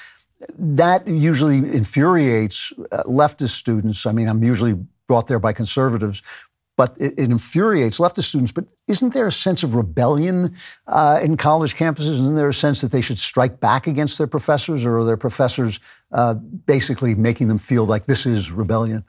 That 0.59 1.09
usually 1.09 1.59
infuriates 1.59 2.73
uh, 2.93 3.05
leftist 3.05 3.51
students. 3.51 4.05
I 4.05 4.13
mean, 4.13 4.29
I'm 4.29 4.43
usually 4.45 4.75
brought 5.07 5.29
there 5.29 5.39
by 5.39 5.53
conservatives, 5.53 6.23
but 6.77 6.97
it, 6.99 7.15
it 7.19 7.31
infuriates 7.31 7.99
leftist 7.99 8.25
students. 8.25 8.53
But 8.53 8.67
isn't 8.87 9.15
there 9.15 9.27
a 9.27 9.33
sense 9.33 9.63
of 9.63 9.75
rebellion 9.75 10.55
uh, 10.87 11.21
in 11.23 11.37
college 11.37 11.77
campuses? 11.77 12.11
Isn't 12.11 12.37
there 12.37 12.49
a 12.49 12.55
sense 12.55 12.81
that 12.81 12.93
they 12.93 13.01
should 13.01 13.19
strike 13.19 13.61
back 13.61 13.87
against 13.87 14.19
their 14.19 14.27
professors, 14.27 14.85
or 14.85 14.99
are 14.99 15.05
their 15.05 15.17
professors 15.17 15.81
uh, 16.13 16.35
basically 16.35 17.15
making 17.15 17.49
them 17.49 17.59
feel 17.59 17.85
like 17.85 18.07
this 18.07 18.27
is 18.27 18.53
rebellion? 18.53 19.05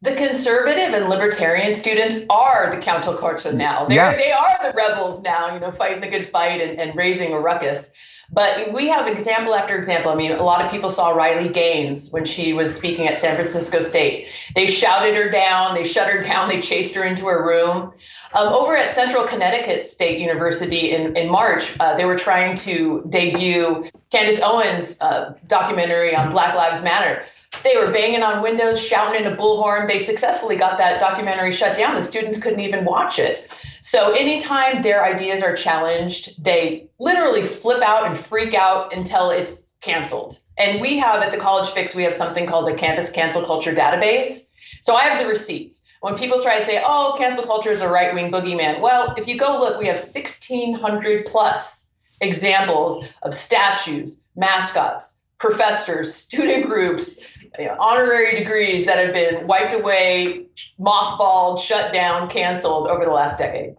the 0.00 0.14
conservative 0.14 0.94
and 0.94 1.08
libertarian 1.08 1.72
students 1.72 2.20
are 2.30 2.70
the 2.70 2.76
counterculture 2.76 3.52
now. 3.52 3.84
They're, 3.84 3.96
yeah. 3.96 4.16
They 4.16 4.30
are 4.30 4.70
the 4.70 4.76
rebels 4.76 5.20
now, 5.22 5.52
you 5.52 5.60
know, 5.60 5.72
fighting 5.72 6.00
the 6.00 6.06
good 6.06 6.28
fight 6.28 6.60
and, 6.60 6.78
and 6.78 6.94
raising 6.94 7.32
a 7.32 7.40
ruckus. 7.40 7.90
But 8.30 8.72
we 8.72 8.88
have 8.88 9.06
example 9.06 9.54
after 9.54 9.76
example. 9.76 10.12
I 10.12 10.14
mean, 10.14 10.32
a 10.32 10.42
lot 10.42 10.62
of 10.64 10.70
people 10.70 10.90
saw 10.90 11.10
Riley 11.10 11.48
Gaines 11.48 12.10
when 12.10 12.26
she 12.26 12.52
was 12.52 12.74
speaking 12.74 13.08
at 13.08 13.16
San 13.16 13.34
Francisco 13.34 13.80
State. 13.80 14.26
They 14.54 14.66
shouted 14.66 15.16
her 15.16 15.30
down, 15.30 15.74
they 15.74 15.84
shut 15.84 16.10
her 16.10 16.20
down, 16.28 16.48
they 16.48 16.60
chased 16.60 16.94
her 16.94 17.04
into 17.04 17.26
her 17.26 17.46
room. 17.46 17.92
Um, 18.34 18.48
over 18.48 18.76
at 18.76 18.94
Central 18.94 19.24
Connecticut 19.24 19.86
State 19.86 20.18
University 20.18 20.90
in, 20.90 21.16
in 21.16 21.30
March, 21.30 21.74
uh, 21.80 21.96
they 21.96 22.04
were 22.04 22.16
trying 22.16 22.54
to 22.56 23.02
debut 23.08 23.84
Candace 24.10 24.40
Owens' 24.42 25.00
uh, 25.00 25.34
documentary 25.46 26.14
on 26.14 26.30
Black 26.30 26.54
Lives 26.54 26.82
Matter 26.82 27.24
they 27.64 27.76
were 27.76 27.90
banging 27.90 28.22
on 28.22 28.42
windows, 28.42 28.80
shouting 28.80 29.24
in 29.24 29.32
a 29.32 29.36
bullhorn. 29.36 29.88
They 29.88 29.98
successfully 29.98 30.56
got 30.56 30.78
that 30.78 31.00
documentary 31.00 31.52
shut 31.52 31.76
down. 31.76 31.94
The 31.94 32.02
students 32.02 32.38
couldn't 32.38 32.60
even 32.60 32.84
watch 32.84 33.18
it. 33.18 33.50
So 33.90 34.12
anytime 34.12 34.82
their 34.82 35.02
ideas 35.02 35.42
are 35.42 35.56
challenged, 35.56 36.44
they 36.44 36.90
literally 36.98 37.42
flip 37.42 37.82
out 37.82 38.06
and 38.06 38.14
freak 38.14 38.52
out 38.52 38.94
until 38.94 39.30
it's 39.30 39.66
canceled. 39.80 40.40
And 40.58 40.78
we 40.82 40.98
have 40.98 41.22
at 41.22 41.30
the 41.30 41.38
College 41.38 41.70
Fix, 41.70 41.94
we 41.94 42.02
have 42.02 42.14
something 42.14 42.46
called 42.46 42.68
the 42.68 42.74
Campus 42.74 43.10
Cancel 43.10 43.42
Culture 43.46 43.74
Database. 43.74 44.50
So 44.82 44.94
I 44.94 45.04
have 45.04 45.18
the 45.18 45.26
receipts. 45.26 45.82
When 46.02 46.18
people 46.18 46.42
try 46.42 46.58
to 46.58 46.66
say, 46.66 46.82
oh, 46.84 47.14
cancel 47.16 47.44
culture 47.44 47.70
is 47.70 47.80
a 47.80 47.88
right 47.88 48.12
wing 48.12 48.30
boogeyman, 48.30 48.82
well, 48.82 49.14
if 49.16 49.26
you 49.26 49.38
go 49.38 49.58
look, 49.58 49.80
we 49.80 49.86
have 49.86 49.96
1,600 49.96 51.24
plus 51.24 51.86
examples 52.20 53.06
of 53.22 53.32
statues, 53.32 54.20
mascots, 54.36 55.18
professors, 55.38 56.14
student 56.14 56.66
groups, 56.66 57.18
you 57.58 57.66
know, 57.66 57.76
honorary 57.78 58.34
degrees 58.34 58.86
that 58.86 58.98
have 58.98 59.12
been 59.12 59.46
wiped 59.46 59.72
away, 59.72 60.46
mothballed, 60.78 61.60
shut 61.60 61.92
down, 61.92 62.28
canceled 62.28 62.88
over 62.88 63.04
the 63.04 63.10
last 63.10 63.38
decade. 63.38 63.76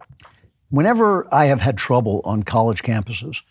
Whenever 0.70 1.32
I 1.34 1.46
have 1.46 1.60
had 1.60 1.76
trouble 1.76 2.20
on 2.24 2.42
college 2.42 2.82
campuses, 2.82 3.42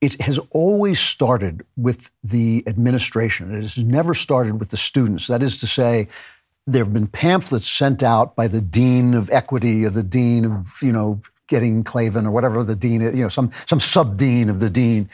it 0.00 0.20
has 0.20 0.38
always 0.50 1.00
started 1.00 1.64
with 1.76 2.10
the 2.22 2.64
administration. 2.66 3.54
It 3.54 3.60
has 3.60 3.78
never 3.78 4.14
started 4.14 4.58
with 4.58 4.70
the 4.70 4.76
students. 4.76 5.28
That 5.28 5.42
is 5.42 5.56
to 5.58 5.66
say, 5.66 6.08
there 6.66 6.84
have 6.84 6.92
been 6.92 7.06
pamphlets 7.06 7.70
sent 7.70 8.02
out 8.02 8.34
by 8.34 8.48
the 8.48 8.60
dean 8.60 9.14
of 9.14 9.30
equity 9.30 9.84
or 9.84 9.90
the 9.90 10.02
dean 10.02 10.44
of, 10.44 10.74
you 10.82 10.92
know, 10.92 11.20
getting 11.46 11.84
Klavan 11.84 12.26
or 12.26 12.30
whatever 12.30 12.64
the 12.64 12.74
dean, 12.74 13.02
you 13.02 13.22
know, 13.22 13.28
some, 13.28 13.50
some 13.66 13.80
sub 13.80 14.16
dean 14.16 14.48
of 14.48 14.60
the 14.60 14.70
dean. 14.70 15.08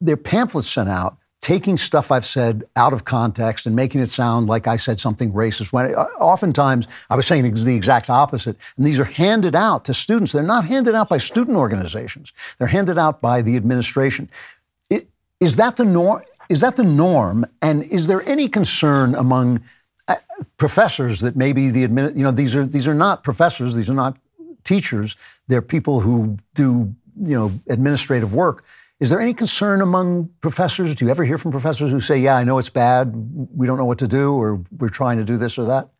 There 0.00 0.14
are 0.14 0.16
pamphlets 0.16 0.68
sent 0.68 0.88
out 0.88 1.17
taking 1.40 1.76
stuff 1.76 2.10
I've 2.10 2.26
said 2.26 2.64
out 2.74 2.92
of 2.92 3.04
context 3.04 3.66
and 3.66 3.76
making 3.76 4.00
it 4.00 4.06
sound 4.06 4.48
like 4.48 4.66
I 4.66 4.76
said 4.76 4.98
something 4.98 5.32
racist. 5.32 5.72
When 5.72 5.94
uh, 5.94 6.04
oftentimes 6.18 6.88
I 7.10 7.16
was 7.16 7.26
saying 7.26 7.52
the 7.54 7.76
exact 7.76 8.10
opposite. 8.10 8.56
And 8.76 8.86
these 8.86 8.98
are 8.98 9.04
handed 9.04 9.54
out 9.54 9.84
to 9.84 9.94
students. 9.94 10.32
They're 10.32 10.42
not 10.42 10.64
handed 10.64 10.94
out 10.94 11.08
by 11.08 11.18
student 11.18 11.56
organizations. 11.56 12.32
They're 12.58 12.66
handed 12.66 12.98
out 12.98 13.20
by 13.20 13.42
the 13.42 13.56
administration. 13.56 14.28
Is 15.40 15.56
that 15.56 15.76
the 15.76 15.84
norm? 15.84 16.22
Is 16.48 16.60
that 16.60 16.76
the 16.76 16.84
norm? 16.84 17.46
And 17.62 17.84
is 17.84 18.08
there 18.08 18.22
any 18.28 18.48
concern 18.48 19.14
among 19.14 19.60
uh, 20.08 20.16
professors 20.56 21.20
that 21.20 21.36
maybe 21.36 21.70
the 21.70 21.86
admin, 21.86 22.16
you 22.16 22.24
know, 22.24 22.32
these 22.32 22.56
are 22.56 22.66
these 22.66 22.88
are 22.88 22.94
not 22.94 23.22
professors. 23.22 23.76
These 23.76 23.88
are 23.88 23.94
not 23.94 24.16
teachers. 24.64 25.16
They're 25.46 25.62
people 25.62 26.00
who 26.00 26.38
do 26.54 26.94
you 27.22 27.34
know 27.34 27.52
administrative 27.68 28.34
work 28.34 28.64
is 29.00 29.10
there 29.10 29.20
any 29.20 29.34
concern 29.34 29.80
among 29.80 30.30
professors? 30.40 30.94
Do 30.94 31.04
you 31.04 31.10
ever 31.10 31.24
hear 31.24 31.38
from 31.38 31.52
professors 31.52 31.90
who 31.90 32.00
say, 32.00 32.18
"Yeah, 32.18 32.36
I 32.36 32.44
know 32.44 32.58
it's 32.58 32.70
bad. 32.70 33.12
We 33.14 33.66
don't 33.66 33.78
know 33.78 33.84
what 33.84 33.98
to 33.98 34.08
do, 34.08 34.32
or 34.32 34.62
we're 34.76 34.88
trying 34.88 35.18
to 35.18 35.24
do 35.24 35.36
this 35.36 35.58
or 35.58 35.64
that"? 35.66 35.90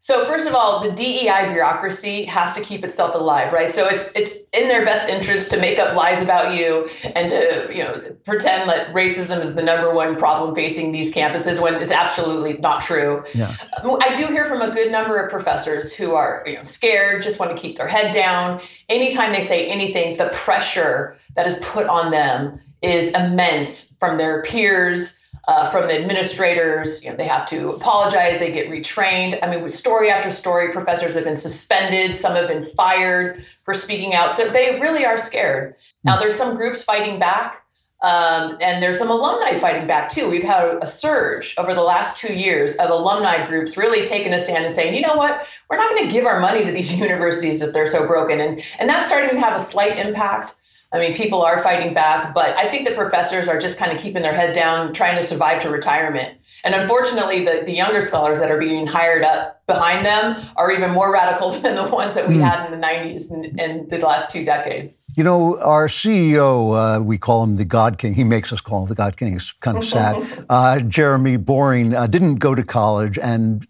So 0.00 0.24
first 0.24 0.46
of 0.46 0.54
all, 0.54 0.80
the 0.80 0.92
DEI 0.92 1.48
bureaucracy 1.52 2.24
has 2.26 2.54
to 2.54 2.60
keep 2.60 2.84
itself 2.84 3.16
alive, 3.16 3.52
right? 3.52 3.68
So 3.68 3.88
it's 3.88 4.14
it's 4.14 4.32
in 4.52 4.68
their 4.68 4.84
best 4.84 5.08
interest 5.08 5.50
to 5.50 5.60
make 5.60 5.80
up 5.80 5.96
lies 5.96 6.22
about 6.22 6.56
you 6.56 6.88
and 7.16 7.28
to 7.30 7.68
you 7.72 7.82
know 7.82 8.00
pretend 8.24 8.70
that 8.70 8.94
racism 8.94 9.40
is 9.40 9.56
the 9.56 9.62
number 9.62 9.92
one 9.92 10.14
problem 10.14 10.54
facing 10.54 10.92
these 10.92 11.12
campuses 11.12 11.60
when 11.60 11.74
it's 11.74 11.90
absolutely 11.90 12.52
not 12.58 12.80
true. 12.80 13.24
Yeah. 13.34 13.56
Um, 13.82 13.98
I 14.00 14.14
do 14.14 14.26
hear 14.26 14.44
from 14.44 14.62
a 14.62 14.70
good 14.70 14.92
number 14.92 15.18
of 15.18 15.28
professors 15.30 15.92
who 15.92 16.14
are 16.14 16.44
you 16.46 16.54
know 16.54 16.62
scared, 16.62 17.22
just 17.22 17.40
want 17.40 17.50
to 17.50 17.60
keep 17.60 17.76
their 17.76 17.88
head 17.88 18.14
down. 18.14 18.60
Anytime 18.88 19.32
they 19.32 19.42
say 19.42 19.66
anything, 19.66 20.16
the 20.16 20.28
pressure 20.28 21.16
that 21.34 21.44
is 21.44 21.56
put 21.56 21.88
on 21.88 22.12
them 22.12 22.60
is 22.82 23.10
immense 23.16 23.96
from 23.96 24.16
their 24.16 24.42
peers 24.42 25.18
uh, 25.48 25.68
from 25.70 25.88
the 25.88 25.98
administrators. 25.98 27.02
You 27.02 27.10
know, 27.10 27.16
they 27.16 27.26
have 27.26 27.46
to 27.46 27.70
apologize. 27.70 28.38
They 28.38 28.52
get 28.52 28.68
retrained. 28.68 29.38
I 29.42 29.50
mean, 29.50 29.62
with 29.62 29.72
story 29.72 30.10
after 30.10 30.30
story, 30.30 30.70
professors 30.72 31.14
have 31.14 31.24
been 31.24 31.38
suspended. 31.38 32.14
Some 32.14 32.36
have 32.36 32.48
been 32.48 32.66
fired 32.66 33.42
for 33.64 33.72
speaking 33.72 34.14
out. 34.14 34.30
So 34.30 34.48
they 34.48 34.78
really 34.78 35.06
are 35.06 35.16
scared. 35.16 35.74
Now, 36.04 36.14
hmm. 36.14 36.20
there's 36.20 36.36
some 36.36 36.54
groups 36.54 36.84
fighting 36.84 37.18
back. 37.18 37.64
Um, 38.00 38.56
and 38.60 38.80
there's 38.80 38.96
some 38.96 39.10
alumni 39.10 39.58
fighting 39.58 39.88
back 39.88 40.08
too. 40.08 40.30
We've 40.30 40.44
had 40.44 40.78
a 40.80 40.86
surge 40.86 41.56
over 41.58 41.74
the 41.74 41.82
last 41.82 42.16
two 42.16 42.32
years 42.32 42.76
of 42.76 42.90
alumni 42.90 43.44
groups 43.48 43.76
really 43.76 44.06
taking 44.06 44.32
a 44.32 44.38
stand 44.38 44.64
and 44.64 44.72
saying, 44.72 44.94
you 44.94 45.00
know 45.00 45.16
what, 45.16 45.44
we're 45.68 45.78
not 45.78 45.90
going 45.90 46.06
to 46.06 46.12
give 46.12 46.24
our 46.24 46.38
money 46.38 46.64
to 46.64 46.70
these 46.70 46.94
universities 47.00 47.60
if 47.60 47.74
they're 47.74 47.88
so 47.88 48.06
broken. 48.06 48.38
And, 48.38 48.62
and 48.78 48.88
that's 48.88 49.08
starting 49.08 49.30
to 49.30 49.40
have 49.40 49.56
a 49.56 49.60
slight 49.60 49.98
impact. 49.98 50.54
I 50.90 50.98
mean, 50.98 51.14
people 51.14 51.42
are 51.42 51.62
fighting 51.62 51.92
back, 51.92 52.32
but 52.32 52.56
I 52.56 52.70
think 52.70 52.88
the 52.88 52.94
professors 52.94 53.46
are 53.46 53.58
just 53.58 53.76
kind 53.76 53.92
of 53.92 53.98
keeping 53.98 54.22
their 54.22 54.32
head 54.32 54.54
down, 54.54 54.94
trying 54.94 55.20
to 55.20 55.26
survive 55.26 55.60
to 55.62 55.68
retirement. 55.68 56.38
And 56.64 56.74
unfortunately, 56.74 57.44
the, 57.44 57.62
the 57.66 57.74
younger 57.74 58.00
scholars 58.00 58.40
that 58.40 58.50
are 58.50 58.58
being 58.58 58.86
hired 58.86 59.22
up 59.22 59.62
behind 59.66 60.06
them 60.06 60.42
are 60.56 60.72
even 60.72 60.90
more 60.92 61.12
radical 61.12 61.50
than 61.60 61.74
the 61.74 61.86
ones 61.88 62.14
that 62.14 62.26
we 62.26 62.36
mm. 62.36 62.42
had 62.42 62.64
in 62.64 62.80
the 62.80 62.86
90s 62.86 63.30
and, 63.30 63.60
and, 63.60 63.90
the 63.90 63.98
last 63.98 64.30
two 64.30 64.46
decades. 64.46 65.10
You 65.14 65.24
know, 65.24 65.60
our 65.60 65.88
CEO, 65.88 66.98
uh, 66.98 67.02
we 67.02 67.18
call 67.18 67.44
him 67.44 67.56
the 67.56 67.66
God 67.66 67.98
King. 67.98 68.14
He 68.14 68.24
makes 68.24 68.50
us 68.50 68.62
call 68.62 68.82
him 68.82 68.88
the 68.88 68.94
God 68.94 69.18
King. 69.18 69.34
It's 69.34 69.52
kind 69.52 69.76
of 69.76 69.84
sad. 69.84 70.46
uh, 70.48 70.80
Jeremy 70.80 71.36
Boring 71.36 71.94
uh, 71.94 72.06
didn't 72.06 72.36
go 72.36 72.54
to 72.54 72.62
college 72.62 73.18
and 73.18 73.66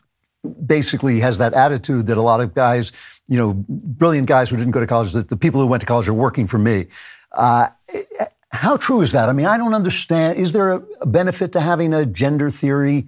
basically 0.66 1.20
has 1.20 1.38
that 1.38 1.54
attitude 1.54 2.06
that 2.06 2.18
a 2.18 2.22
lot 2.22 2.40
of 2.40 2.54
guys 2.54 2.92
you 3.28 3.36
know, 3.36 3.52
brilliant 3.68 4.26
guys 4.26 4.50
who 4.50 4.56
didn't 4.56 4.72
go 4.72 4.80
to 4.80 4.86
college, 4.86 5.12
that 5.12 5.28
the 5.28 5.36
people 5.36 5.60
who 5.60 5.66
went 5.66 5.80
to 5.82 5.86
college 5.86 6.08
are 6.08 6.14
working 6.14 6.46
for 6.46 6.58
me. 6.58 6.86
Uh, 7.32 7.68
how 8.50 8.78
true 8.78 9.02
is 9.02 9.12
that? 9.12 9.28
I 9.28 9.34
mean, 9.34 9.46
I 9.46 9.58
don't 9.58 9.74
understand. 9.74 10.38
Is 10.38 10.52
there 10.52 10.72
a 10.72 11.06
benefit 11.06 11.52
to 11.52 11.60
having 11.60 11.92
a 11.92 12.06
gender 12.06 12.50
theory 12.50 13.06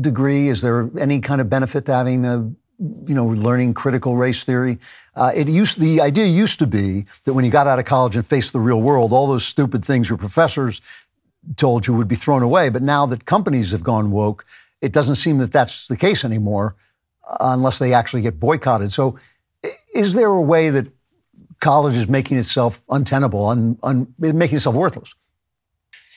degree? 0.00 0.48
Is 0.48 0.62
there 0.62 0.90
any 0.98 1.20
kind 1.20 1.42
of 1.42 1.50
benefit 1.50 1.84
to 1.86 1.92
having 1.92 2.24
a, 2.24 2.50
you 2.78 3.14
know, 3.14 3.26
learning 3.26 3.74
critical 3.74 4.16
race 4.16 4.42
theory? 4.42 4.78
Uh, 5.14 5.32
it 5.34 5.46
used 5.46 5.78
the 5.78 6.00
idea 6.00 6.24
used 6.24 6.58
to 6.60 6.66
be 6.66 7.04
that 7.24 7.34
when 7.34 7.44
you 7.44 7.50
got 7.50 7.66
out 7.66 7.78
of 7.78 7.84
college 7.84 8.16
and 8.16 8.24
faced 8.24 8.54
the 8.54 8.60
real 8.60 8.80
world, 8.80 9.12
all 9.12 9.26
those 9.26 9.44
stupid 9.44 9.84
things 9.84 10.08
your 10.08 10.16
professors 10.16 10.80
told 11.56 11.86
you 11.86 11.92
would 11.92 12.08
be 12.08 12.14
thrown 12.14 12.42
away. 12.42 12.70
But 12.70 12.82
now 12.82 13.04
that 13.06 13.26
companies 13.26 13.72
have 13.72 13.82
gone 13.82 14.10
woke, 14.10 14.46
it 14.80 14.92
doesn't 14.92 15.16
seem 15.16 15.38
that 15.38 15.52
that's 15.52 15.88
the 15.88 15.96
case 15.96 16.24
anymore, 16.24 16.76
uh, 17.28 17.36
unless 17.40 17.78
they 17.78 17.92
actually 17.92 18.22
get 18.22 18.40
boycotted. 18.40 18.92
So 18.92 19.18
is 19.94 20.14
there 20.14 20.28
a 20.28 20.42
way 20.42 20.70
that 20.70 20.86
college 21.60 21.96
is 21.96 22.08
making 22.08 22.38
itself 22.38 22.82
untenable, 22.88 23.46
un, 23.46 23.78
un, 23.82 24.14
making 24.18 24.56
itself 24.56 24.76
worthless? 24.76 25.14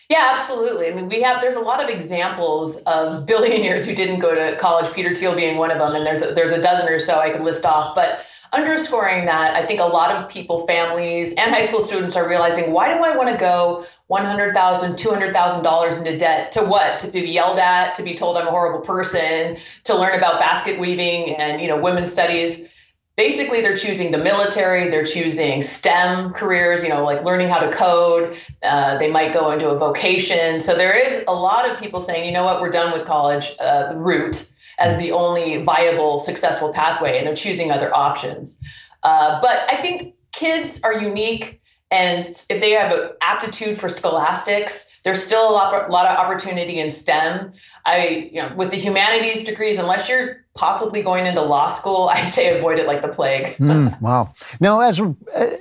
Yeah, 0.10 0.32
absolutely. 0.34 0.88
I 0.88 0.94
mean, 0.94 1.10
we 1.10 1.22
have 1.22 1.42
there's 1.42 1.56
a 1.56 1.62
lot 1.62 1.84
of 1.84 1.90
examples 1.90 2.78
of 2.84 3.26
billionaires 3.26 3.86
who 3.86 3.96
didn't 3.96 4.20
go 4.20 4.36
to 4.36 4.56
college. 4.58 4.94
Peter 4.94 5.16
Thiel 5.16 5.36
being 5.36 5.58
one 5.58 5.72
of 5.72 5.80
them, 5.80 5.96
and 5.96 6.06
there's 6.06 6.22
a, 6.22 6.34
there's 6.34 6.52
a 6.52 6.62
dozen 6.62 6.88
or 6.90 7.00
so 7.00 7.20
I 7.20 7.30
could 7.30 7.42
list 7.42 7.66
off. 7.66 7.96
But 7.96 8.20
underscoring 8.54 9.26
that, 9.26 9.56
I 9.56 9.66
think 9.66 9.80
a 9.80 9.86
lot 9.86 10.12
of 10.16 10.30
people, 10.30 10.66
families, 10.68 11.34
and 11.34 11.52
high 11.52 11.66
school 11.66 11.82
students 11.82 12.16
are 12.16 12.28
realizing 12.30 12.72
why 12.72 12.94
do 12.94 13.04
I 13.04 13.16
want 13.16 13.30
to 13.30 13.38
go 13.38 13.86
$100,000, 14.12 14.54
$200,000 14.54 15.98
into 15.98 16.18
debt 16.18 16.52
to 16.54 16.62
what? 16.64 17.00
To 17.00 17.08
be 17.08 17.22
yelled 17.22 17.60
at, 17.60 17.96
to 17.96 18.04
be 18.04 18.14
told 18.14 18.38
I'm 18.38 18.48
a 18.48 18.52
horrible 18.52 18.82
person, 18.82 19.58
to 19.86 19.96
learn 19.96 20.16
about 20.16 20.40
basket 20.40 20.80
weaving 20.80 21.36
and 21.36 21.62
you 21.62 21.68
know 21.68 21.80
women's 21.80 22.12
studies. 22.12 22.68
Basically 23.16 23.62
they're 23.62 23.76
choosing 23.76 24.10
the 24.10 24.18
military 24.18 24.90
they're 24.90 25.06
choosing 25.06 25.62
stem 25.62 26.34
careers 26.34 26.82
you 26.82 26.90
know 26.90 27.04
like 27.04 27.24
learning 27.24 27.48
how 27.48 27.60
to 27.60 27.70
code 27.70 28.36
uh, 28.64 28.98
they 28.98 29.10
might 29.10 29.34
go 29.34 29.52
into 29.52 29.70
a 29.70 29.78
vocation. 29.78 30.60
So 30.60 30.76
there 30.76 30.98
is 30.98 31.24
a 31.28 31.34
lot 31.34 31.70
of 31.70 31.80
people 31.80 32.02
saying 32.02 32.26
you 32.26 32.32
know 32.32 32.44
what 32.44 32.60
we're 32.62 32.72
done 32.72 32.92
with 32.92 33.06
college 33.06 33.52
uh, 33.60 33.94
the 33.94 33.98
route 33.98 34.50
as 34.80 34.98
the 34.98 35.12
only 35.12 35.58
viable 35.64 36.20
successful 36.20 36.72
pathway 36.74 37.18
and 37.18 37.28
they're 37.28 37.36
choosing 37.36 37.72
other 37.72 37.94
options 37.96 38.60
Uh, 39.04 39.40
but 39.42 39.66
I 39.70 39.76
think 39.82 40.16
kids 40.32 40.82
are 40.84 40.94
unique. 40.94 41.62
And 41.92 42.26
if 42.26 42.48
they 42.48 42.72
have 42.72 42.92
an 42.92 43.10
aptitude 43.22 43.78
for 43.78 43.88
scholastics, 43.88 45.00
there's 45.04 45.22
still 45.22 45.48
a 45.48 45.52
lot, 45.52 45.88
a 45.88 45.92
lot 45.92 46.08
of 46.08 46.18
opportunity 46.18 46.80
in 46.80 46.90
STEM. 46.90 47.52
I, 47.86 48.30
you 48.32 48.42
know, 48.42 48.52
with 48.56 48.72
the 48.72 48.78
humanities 48.78 49.44
degrees, 49.44 49.78
unless 49.78 50.10
you're 50.10 50.44
possibly 50.56 51.04
going 51.04 51.28
into 51.28 51.42
law 51.42 51.68
school, 51.68 52.10
I'd 52.14 52.32
say 52.32 52.58
avoid 52.58 52.80
it 52.80 52.88
like 52.88 53.02
the 53.02 53.10
plague. 53.10 53.58
mm, 53.58 54.02
wow. 54.02 54.34
Now, 54.60 54.80
as 54.80 55.00
uh, 55.00 55.14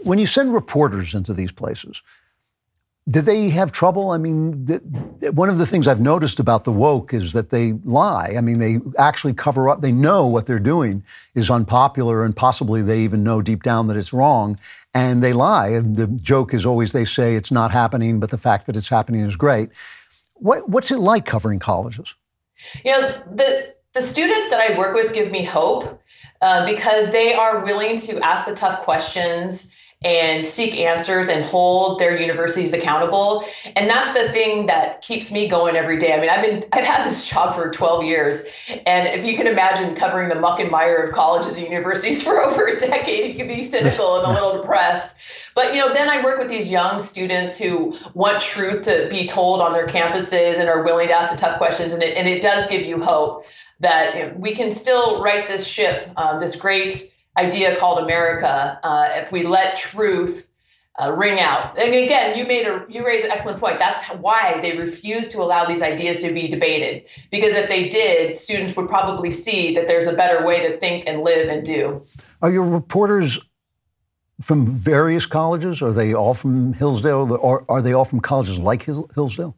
when 0.05 0.19
you 0.19 0.27
send 0.27 0.55
reporters 0.55 1.15
into 1.15 1.35
these 1.35 1.53
places, 1.53 2.03
did 3.09 3.25
they 3.25 3.49
have 3.51 3.73
trouble? 3.73 4.11
I 4.11 4.19
mean, 4.19 4.67
th- 4.67 5.33
one 5.33 5.49
of 5.49 5.59
the 5.59 5.67
things 5.67 5.89
I've 5.89 6.01
noticed 6.01 6.39
about 6.39 6.63
the 6.63 6.71
woke 6.71 7.13
is 7.13 7.33
that 7.33 7.51
they 7.51 7.73
lie. 7.85 8.35
I 8.37 8.41
mean, 8.41 8.59
they 8.59 8.79
actually 8.97 9.35
cover 9.35 9.69
up. 9.69 9.81
They 9.81 9.91
know 9.91 10.27
what 10.27 10.47
they're 10.47 10.61
doing 10.61 11.03
is 11.35 11.51
unpopular, 11.51 12.25
and 12.25 12.35
possibly 12.35 12.81
they 12.81 13.01
even 13.01 13.25
know 13.25 13.43
deep 13.43 13.65
down 13.65 13.89
that 13.89 13.97
it's 13.97 14.13
wrong, 14.13 14.57
and 14.95 15.23
they 15.23 15.33
lie. 15.33 15.69
And 15.69 15.97
the 15.97 16.07
joke 16.07 16.55
is 16.55 16.65
always 16.65 16.93
they 16.93 17.05
say 17.05 17.35
it's 17.35 17.51
not 17.51 17.73
happening, 17.73 18.21
but 18.21 18.31
the 18.31 18.39
fact 18.39 18.67
that 18.67 18.77
it's 18.77 18.89
happening 18.89 19.23
is 19.23 19.35
great. 19.35 19.71
What, 20.35 20.69
what's 20.69 20.93
it 20.93 20.99
like 20.99 21.25
covering 21.25 21.59
colleges? 21.59 22.15
You 22.85 22.93
know, 22.93 23.23
the 23.35 23.75
the 23.95 24.03
students 24.03 24.49
that 24.49 24.61
I 24.61 24.79
work 24.79 24.95
with 24.95 25.13
give 25.13 25.31
me 25.31 25.45
hope 25.45 26.01
uh, 26.41 26.65
because 26.65 27.13
they 27.13 27.35
are 27.35 27.63
willing 27.63 27.99
to 27.99 28.19
ask 28.21 28.47
the 28.47 28.55
tough 28.55 28.81
questions 28.83 29.75
and 30.05 30.45
seek 30.45 30.75
answers 30.79 31.29
and 31.29 31.45
hold 31.45 31.99
their 31.99 32.19
universities 32.19 32.73
accountable. 32.73 33.45
And 33.77 33.89
that's 33.89 34.13
the 34.13 34.33
thing 34.33 34.67
that 34.67 35.03
keeps 35.03 35.31
me 35.31 35.49
going 35.49 35.77
every 35.77 35.99
day. 35.99 36.15
I 36.15 36.21
mean 36.21 36.31
i've 36.31 36.43
been 36.43 36.65
i've 36.73 36.85
had 36.85 37.07
this 37.07 37.29
job 37.29 37.55
for 37.55 37.71
12 37.71 38.05
years. 38.05 38.43
And 38.87 39.09
if 39.09 39.25
you 39.25 39.37
can 39.37 39.47
imagine 39.47 39.95
covering 39.95 40.29
the 40.29 40.35
muck 40.35 40.61
and 40.61 40.71
mire 40.71 40.97
of 40.97 41.13
colleges 41.13 41.57
and 41.57 41.67
universities 41.67 42.23
for 42.25 42.41
over 42.41 42.67
a 42.67 42.79
decade 42.79 43.31
you 43.31 43.37
can 43.37 43.49
be 43.49 43.63
cynical 43.63 44.19
and 44.19 44.31
a 44.31 44.33
little 44.33 44.53
depressed. 44.61 45.17
But 45.55 45.75
you 45.75 45.81
know 45.81 45.93
then 45.93 46.09
i 46.09 46.23
work 46.23 46.39
with 46.39 46.49
these 46.49 46.71
young 46.71 46.99
students 46.99 47.57
who 47.59 47.97
want 48.15 48.41
truth 48.41 48.83
to 48.83 49.09
be 49.11 49.27
told 49.27 49.61
on 49.61 49.73
their 49.73 49.87
campuses 49.87 50.59
and 50.59 50.69
are 50.69 50.83
willing 50.83 51.09
to 51.09 51.15
ask 51.15 51.33
the 51.33 51.39
tough 51.39 51.59
questions. 51.59 51.93
And 51.93 52.03
it, 52.03 52.17
and 52.17 52.29
it 52.29 52.43
does 52.43 52.67
give 52.67 52.83
you 52.83 53.01
hope 53.01 53.45
that 53.81 54.17
you 54.17 54.23
know, 54.23 54.33
we 54.37 54.55
can 54.55 54.71
still 54.71 55.21
right 55.21 55.47
this 55.47 55.67
ship 55.67 56.09
um, 56.17 56.41
this 56.41 56.57
great 56.57 57.12
idea 57.37 57.77
called 57.77 57.99
America, 57.99 58.79
uh, 58.83 59.09
if 59.13 59.33
we 59.33 59.45
let 59.45 59.77
truth 59.77 60.49
uh, 61.01 61.13
ring 61.13 61.41
out. 61.41 61.79
And 61.79 61.95
again, 61.95 62.37
you 62.37 62.47
made 62.47 62.67
a 62.67 62.85
you 62.89 63.05
raised 63.05 63.25
an 63.25 63.31
excellent 63.31 63.59
point. 63.59 63.79
That's 63.79 64.07
why 64.09 64.61
they 64.61 64.77
refuse 64.77 65.29
to 65.29 65.39
allow 65.39 65.65
these 65.65 65.83
ideas 65.83 66.21
to 66.21 66.33
be 66.33 66.49
debated. 66.49 67.05
Because 67.31 67.57
if 67.57 67.69
they 67.69 67.89
did, 67.89 68.37
students 68.37 68.77
would 68.77 68.89
probably 68.89 69.31
see 69.31 69.75
that 69.75 69.87
there's 69.87 70.07
a 70.07 70.13
better 70.13 70.45
way 70.45 70.61
to 70.69 70.79
think 70.79 71.05
and 71.07 71.23
live 71.23 71.49
and 71.49 71.65
do. 71.65 72.05
Are 72.43 72.51
your 72.51 72.65
reporters 72.65 73.39
from 74.43 74.67
various 74.67 75.25
colleges? 75.25 75.81
Are 75.81 75.93
they 75.93 76.13
all 76.13 76.35
from 76.35 76.75
Hillsdale, 76.75 77.39
or 77.41 77.65
are 77.71 77.81
they 77.81 77.93
all 77.93 78.05
from 78.05 78.21
colleges 78.21 78.59
like 78.59 78.83
Hillsdale? 78.83 79.57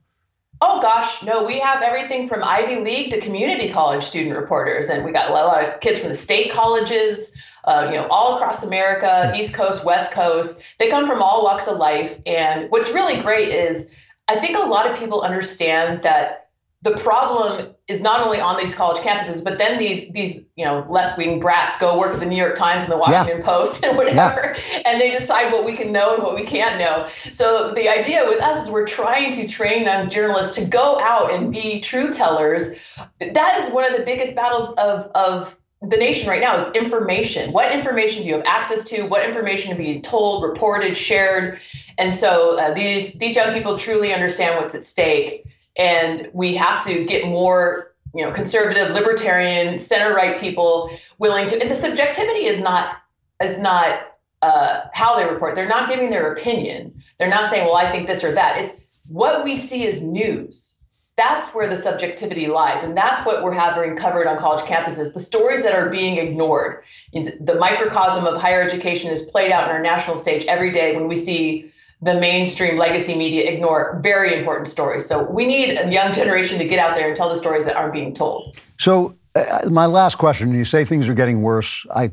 Oh 0.67 0.81
gosh, 0.81 1.23
no, 1.23 1.45
we 1.45 1.59
have 1.61 1.83
everything 1.83 2.27
from 2.27 2.43
Ivy 2.43 2.77
League 2.77 3.11
to 3.11 3.21
community 3.21 3.69
college 3.69 4.03
student 4.03 4.35
reporters, 4.35 4.89
and 4.89 5.05
we 5.05 5.13
got 5.13 5.31
a 5.31 5.35
lot 5.35 5.63
of 5.63 5.81
kids 5.81 5.99
from 5.99 6.09
the 6.09 6.15
state 6.15 6.51
colleges 6.51 7.37
uh, 7.65 7.89
you 7.91 7.97
know, 7.97 8.07
all 8.09 8.37
across 8.37 8.65
America, 8.65 9.33
East 9.37 9.55
Coast, 9.55 9.85
West 9.85 10.13
Coast. 10.13 10.61
They 10.79 10.89
come 10.89 11.07
from 11.07 11.23
all 11.23 11.45
walks 11.45 11.67
of 11.67 11.79
life. 11.79 12.19
And 12.27 12.71
what's 12.71 12.91
really 12.91 13.21
great 13.21 13.49
is 13.49 13.91
I 14.29 14.37
think 14.37 14.57
a 14.57 14.67
lot 14.67 14.91
of 14.91 14.99
people 14.99 15.23
understand 15.23 16.03
that 16.03 16.44
the 16.85 16.93
problem 16.99 17.75
is 17.89 18.03
not 18.03 18.21
only 18.21 18.41
on 18.41 18.59
these 18.59 18.75
college 18.75 18.99
campuses, 18.99 19.43
but 19.43 19.57
then 19.57 19.79
these 19.79 20.11
these 20.13 20.45
you 20.55 20.65
know 20.65 20.87
left 20.89 21.17
wing 21.17 21.41
brats 21.41 21.79
go 21.79 21.99
work 21.99 22.13
at 22.13 22.21
the 22.21 22.27
New 22.27 22.37
York 22.37 22.57
Times 22.57 22.85
and 22.85 22.93
the 22.93 22.99
Washington 22.99 23.39
yeah. 23.39 23.45
Post 23.45 23.85
and 23.85 23.97
whatever, 23.97 24.55
yeah. 24.71 24.83
and 24.85 25.01
they 25.01 25.11
decide 25.11 25.51
what 25.51 25.65
we 25.65 25.77
can 25.77 25.93
know 25.93 26.15
and 26.15 26.23
what 26.23 26.35
we 26.35 26.45
can't 26.45 26.79
know. 26.79 27.09
So 27.33 27.73
the 27.73 27.89
idea 27.89 28.25
with 28.27 28.43
us 28.43 28.65
is 28.65 28.71
we're 28.71 28.87
trying 28.87 29.33
to 29.33 29.49
train 29.49 29.85
young 29.85 30.11
journalists 30.11 30.55
to 30.57 30.65
go 30.65 31.01
out 31.01 31.33
and 31.33 31.51
be 31.51 31.81
truth 31.81 32.19
tellers. 32.19 32.71
That 33.19 33.59
is 33.59 33.73
one 33.73 33.91
of 33.91 33.99
the 33.99 34.05
biggest 34.05 34.37
battles 34.37 34.71
of 34.73 35.11
of 35.15 35.57
the 35.81 35.97
nation 35.97 36.29
right 36.29 36.41
now 36.41 36.57
is 36.57 36.77
information. 36.77 37.53
What 37.53 37.73
information 37.73 38.23
do 38.23 38.29
you 38.29 38.35
have 38.35 38.47
access 38.47 38.85
to? 38.85 39.03
What 39.07 39.27
information 39.27 39.73
are 39.73 39.77
being 39.77 40.03
told, 40.03 40.43
reported, 40.43 40.97
shared? 40.97 41.59
And 41.97 42.13
so 42.13 42.59
uh, 42.59 42.75
these 42.75 43.15
these 43.15 43.37
young 43.37 43.55
people 43.55 43.79
truly 43.79 44.13
understand 44.13 44.61
what's 44.61 44.75
at 44.75 44.83
stake, 44.83 45.47
and 45.77 46.29
we 46.33 46.55
have 46.57 46.85
to 46.87 47.05
get 47.05 47.27
more, 47.27 47.95
you 48.15 48.25
know, 48.25 48.33
conservative, 48.33 48.95
libertarian, 48.95 49.79
center 49.79 50.15
right 50.15 50.39
people 50.39 50.91
willing 51.19 51.47
to. 51.49 51.61
And 51.61 51.71
the 51.71 51.77
subjectivity 51.77 52.47
is 52.47 52.61
not 52.61 52.97
is 53.43 53.59
not 53.59 54.01
uh, 54.43 54.83
how 54.93 55.17
they 55.17 55.25
report. 55.25 55.55
They're 55.55 55.69
not 55.69 55.89
giving 55.89 56.11
their 56.11 56.33
opinion. 56.33 56.95
They're 57.19 57.29
not 57.29 57.47
saying, 57.47 57.67
"Well, 57.67 57.77
I 57.77 57.91
think 57.91 58.07
this 58.07 58.23
or 58.23 58.33
that." 58.33 58.59
It's 58.59 58.75
what 59.09 59.45
we 59.45 59.57
see 59.57 59.87
as 59.87 60.03
news 60.03 60.75
that's 61.17 61.55
where 61.55 61.69
the 61.69 61.77
subjectivity 61.77 62.49
lies 62.49 62.83
and 62.83 62.97
that's 62.97 63.25
what 63.25 63.43
we're 63.43 63.53
having 63.53 63.95
covered 63.97 64.27
on 64.27 64.37
college 64.37 64.63
campuses 64.63 65.13
the 65.13 65.21
stories 65.21 65.63
that 65.63 65.73
are 65.73 65.89
being 65.89 66.19
ignored 66.19 66.83
the 67.13 67.57
microcosm 67.59 68.27
of 68.27 68.41
higher 68.41 68.63
education 68.63 69.11
is 69.11 69.23
played 69.23 69.53
out 69.53 69.69
in 69.69 69.71
our 69.71 69.83
national 69.83 70.17
stage 70.17 70.45
every 70.47 70.73
day 70.73 70.95
when 70.95 71.07
we 71.07 71.17
see 71.17 71.71
the 72.03 72.15
mainstream 72.15 72.77
legacy 72.77 73.17
media 73.17 73.51
ignore 73.51 74.01
very 74.03 74.37
important 74.39 74.69
stories 74.69 75.05
so 75.07 75.23
we 75.25 75.47
need 75.47 75.79
a 75.79 75.91
young 75.91 76.13
generation 76.13 76.59
to 76.59 76.65
get 76.65 76.79
out 76.79 76.95
there 76.95 77.09
and 77.09 77.17
tell 77.17 77.29
the 77.29 77.37
stories 77.37 77.65
that 77.65 77.77
aren't 77.77 77.93
being 77.93 78.15
told 78.15 78.59
so 78.79 79.17
uh, 79.35 79.69
my 79.71 79.87
last 79.87 80.17
question 80.17 80.53
you 80.53 80.65
say 80.65 80.85
things 80.85 81.09
are 81.09 81.15
getting 81.15 81.43
worse 81.43 81.87
i 81.95 82.11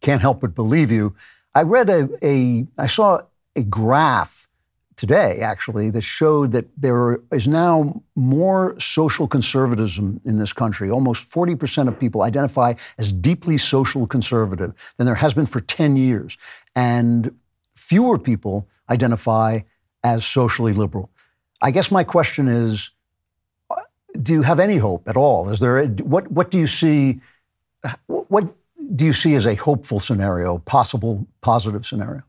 can't 0.00 0.20
help 0.22 0.40
but 0.40 0.54
believe 0.54 0.90
you 0.90 1.14
i 1.54 1.62
read 1.62 1.88
a, 1.88 2.08
a 2.22 2.66
i 2.78 2.86
saw 2.86 3.20
a 3.56 3.62
graph 3.62 4.38
today, 4.98 5.38
actually, 5.40 5.90
that 5.90 6.02
showed 6.02 6.50
that 6.52 6.66
there 6.76 7.20
is 7.32 7.46
now 7.46 8.02
more 8.16 8.78
social 8.80 9.28
conservatism 9.28 10.20
in 10.24 10.38
this 10.38 10.52
country. 10.52 10.90
Almost 10.90 11.30
40% 11.30 11.86
of 11.86 11.98
people 11.98 12.22
identify 12.22 12.74
as 12.98 13.12
deeply 13.12 13.56
social 13.56 14.06
conservative 14.06 14.74
than 14.96 15.06
there 15.06 15.14
has 15.14 15.32
been 15.34 15.46
for 15.46 15.60
10 15.60 15.96
years. 15.96 16.36
And 16.74 17.30
fewer 17.78 18.18
people 18.18 18.68
identify 18.90 19.60
as 20.04 20.24
socially 20.26 20.72
liberal. 20.72 21.10
I 21.62 21.70
guess 21.70 21.90
my 21.90 22.04
question 22.04 22.48
is 22.48 22.90
uh, 23.70 23.76
do 24.20 24.32
you 24.32 24.42
have 24.42 24.60
any 24.60 24.76
hope 24.76 25.08
at 25.08 25.16
all? 25.16 25.50
Is 25.50 25.60
there 25.60 25.78
a, 25.78 25.86
what 25.86 26.30
what 26.30 26.50
do 26.50 26.58
you 26.58 26.66
see 26.66 27.20
what 28.06 28.44
do 28.94 29.04
you 29.04 29.12
see 29.12 29.34
as 29.34 29.46
a 29.46 29.54
hopeful 29.54 30.00
scenario, 30.00 30.58
possible 30.58 31.26
positive 31.40 31.86
scenario? 31.86 32.22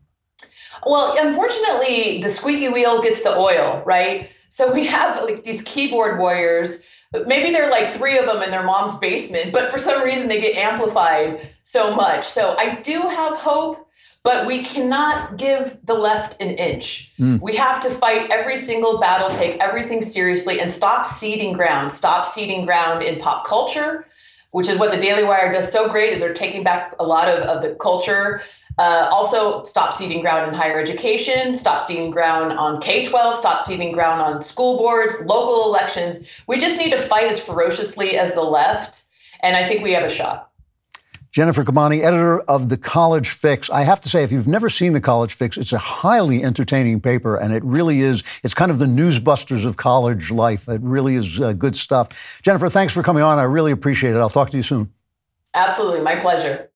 Well, 0.86 1.14
unfortunately, 1.18 2.20
the 2.22 2.30
squeaky 2.30 2.68
wheel 2.68 3.02
gets 3.02 3.22
the 3.22 3.36
oil, 3.36 3.82
right? 3.84 4.30
So 4.48 4.72
we 4.72 4.86
have 4.86 5.22
like 5.22 5.44
these 5.44 5.62
keyboard 5.62 6.18
warriors. 6.18 6.86
Maybe 7.26 7.50
there 7.50 7.64
are 7.66 7.70
like 7.70 7.92
three 7.92 8.18
of 8.18 8.26
them 8.26 8.42
in 8.42 8.50
their 8.50 8.62
mom's 8.62 8.96
basement, 8.96 9.52
but 9.52 9.70
for 9.70 9.78
some 9.78 10.02
reason 10.02 10.28
they 10.28 10.40
get 10.40 10.56
amplified 10.56 11.48
so 11.62 11.94
much. 11.94 12.26
So 12.26 12.56
I 12.56 12.76
do 12.76 13.00
have 13.02 13.36
hope, 13.36 13.88
but 14.22 14.46
we 14.46 14.62
cannot 14.62 15.36
give 15.36 15.78
the 15.84 15.94
left 15.94 16.40
an 16.40 16.50
inch. 16.50 17.12
Mm. 17.18 17.40
We 17.40 17.56
have 17.56 17.80
to 17.80 17.90
fight 17.90 18.30
every 18.30 18.56
single 18.56 18.98
battle, 18.98 19.30
take 19.30 19.58
everything 19.60 20.02
seriously, 20.02 20.60
and 20.60 20.70
stop 20.70 21.06
ceding 21.06 21.52
ground. 21.54 21.92
Stop 21.92 22.26
ceding 22.26 22.66
ground 22.66 23.02
in 23.02 23.18
pop 23.18 23.46
culture, 23.46 24.06
which 24.50 24.68
is 24.68 24.78
what 24.78 24.90
the 24.90 24.98
Daily 24.98 25.24
Wire 25.24 25.52
does 25.52 25.70
so 25.72 25.88
great, 25.88 26.12
is 26.12 26.20
they're 26.20 26.34
taking 26.34 26.62
back 26.62 26.94
a 26.98 27.04
lot 27.04 27.28
of, 27.28 27.44
of 27.44 27.62
the 27.62 27.74
culture 27.76 28.42
uh, 28.80 29.08
also, 29.12 29.62
stop 29.62 29.92
ceding 29.92 30.22
ground 30.22 30.48
in 30.48 30.54
higher 30.54 30.80
education, 30.80 31.54
stop 31.54 31.86
ceding 31.86 32.10
ground 32.10 32.52
on 32.54 32.80
K 32.80 33.04
12, 33.04 33.36
stop 33.36 33.62
ceding 33.62 33.92
ground 33.92 34.22
on 34.22 34.40
school 34.40 34.78
boards, 34.78 35.16
local 35.26 35.66
elections. 35.66 36.26
We 36.46 36.56
just 36.56 36.78
need 36.78 36.90
to 36.92 36.98
fight 36.98 37.26
as 37.26 37.38
ferociously 37.38 38.16
as 38.16 38.32
the 38.32 38.42
left, 38.42 39.02
and 39.40 39.54
I 39.54 39.68
think 39.68 39.82
we 39.82 39.92
have 39.92 40.04
a 40.04 40.08
shot. 40.08 40.49
Jennifer 41.32 41.64
Kabbany, 41.64 42.02
editor 42.02 42.40
of 42.42 42.70
The 42.70 42.76
College 42.76 43.28
Fix. 43.28 43.70
I 43.70 43.82
have 43.82 44.00
to 44.00 44.08
say, 44.08 44.24
if 44.24 44.32
you've 44.32 44.48
never 44.48 44.68
seen 44.68 44.94
The 44.94 45.00
College 45.00 45.34
Fix, 45.34 45.56
it's 45.56 45.72
a 45.72 45.78
highly 45.78 46.42
entertaining 46.42 47.00
paper, 47.00 47.36
and 47.36 47.54
it 47.54 47.62
really 47.64 48.00
is. 48.00 48.24
It's 48.42 48.52
kind 48.52 48.70
of 48.70 48.80
the 48.80 48.86
newsbusters 48.86 49.64
of 49.64 49.76
college 49.76 50.32
life. 50.32 50.68
It 50.68 50.80
really 50.82 51.14
is 51.14 51.40
uh, 51.40 51.52
good 51.52 51.76
stuff. 51.76 52.40
Jennifer, 52.42 52.68
thanks 52.68 52.92
for 52.92 53.04
coming 53.04 53.22
on. 53.22 53.38
I 53.38 53.44
really 53.44 53.70
appreciate 53.70 54.14
it. 54.14 54.18
I'll 54.18 54.28
talk 54.28 54.50
to 54.50 54.56
you 54.56 54.64
soon. 54.64 54.92
Absolutely. 55.54 56.00
My 56.00 56.16
pleasure. 56.16 56.68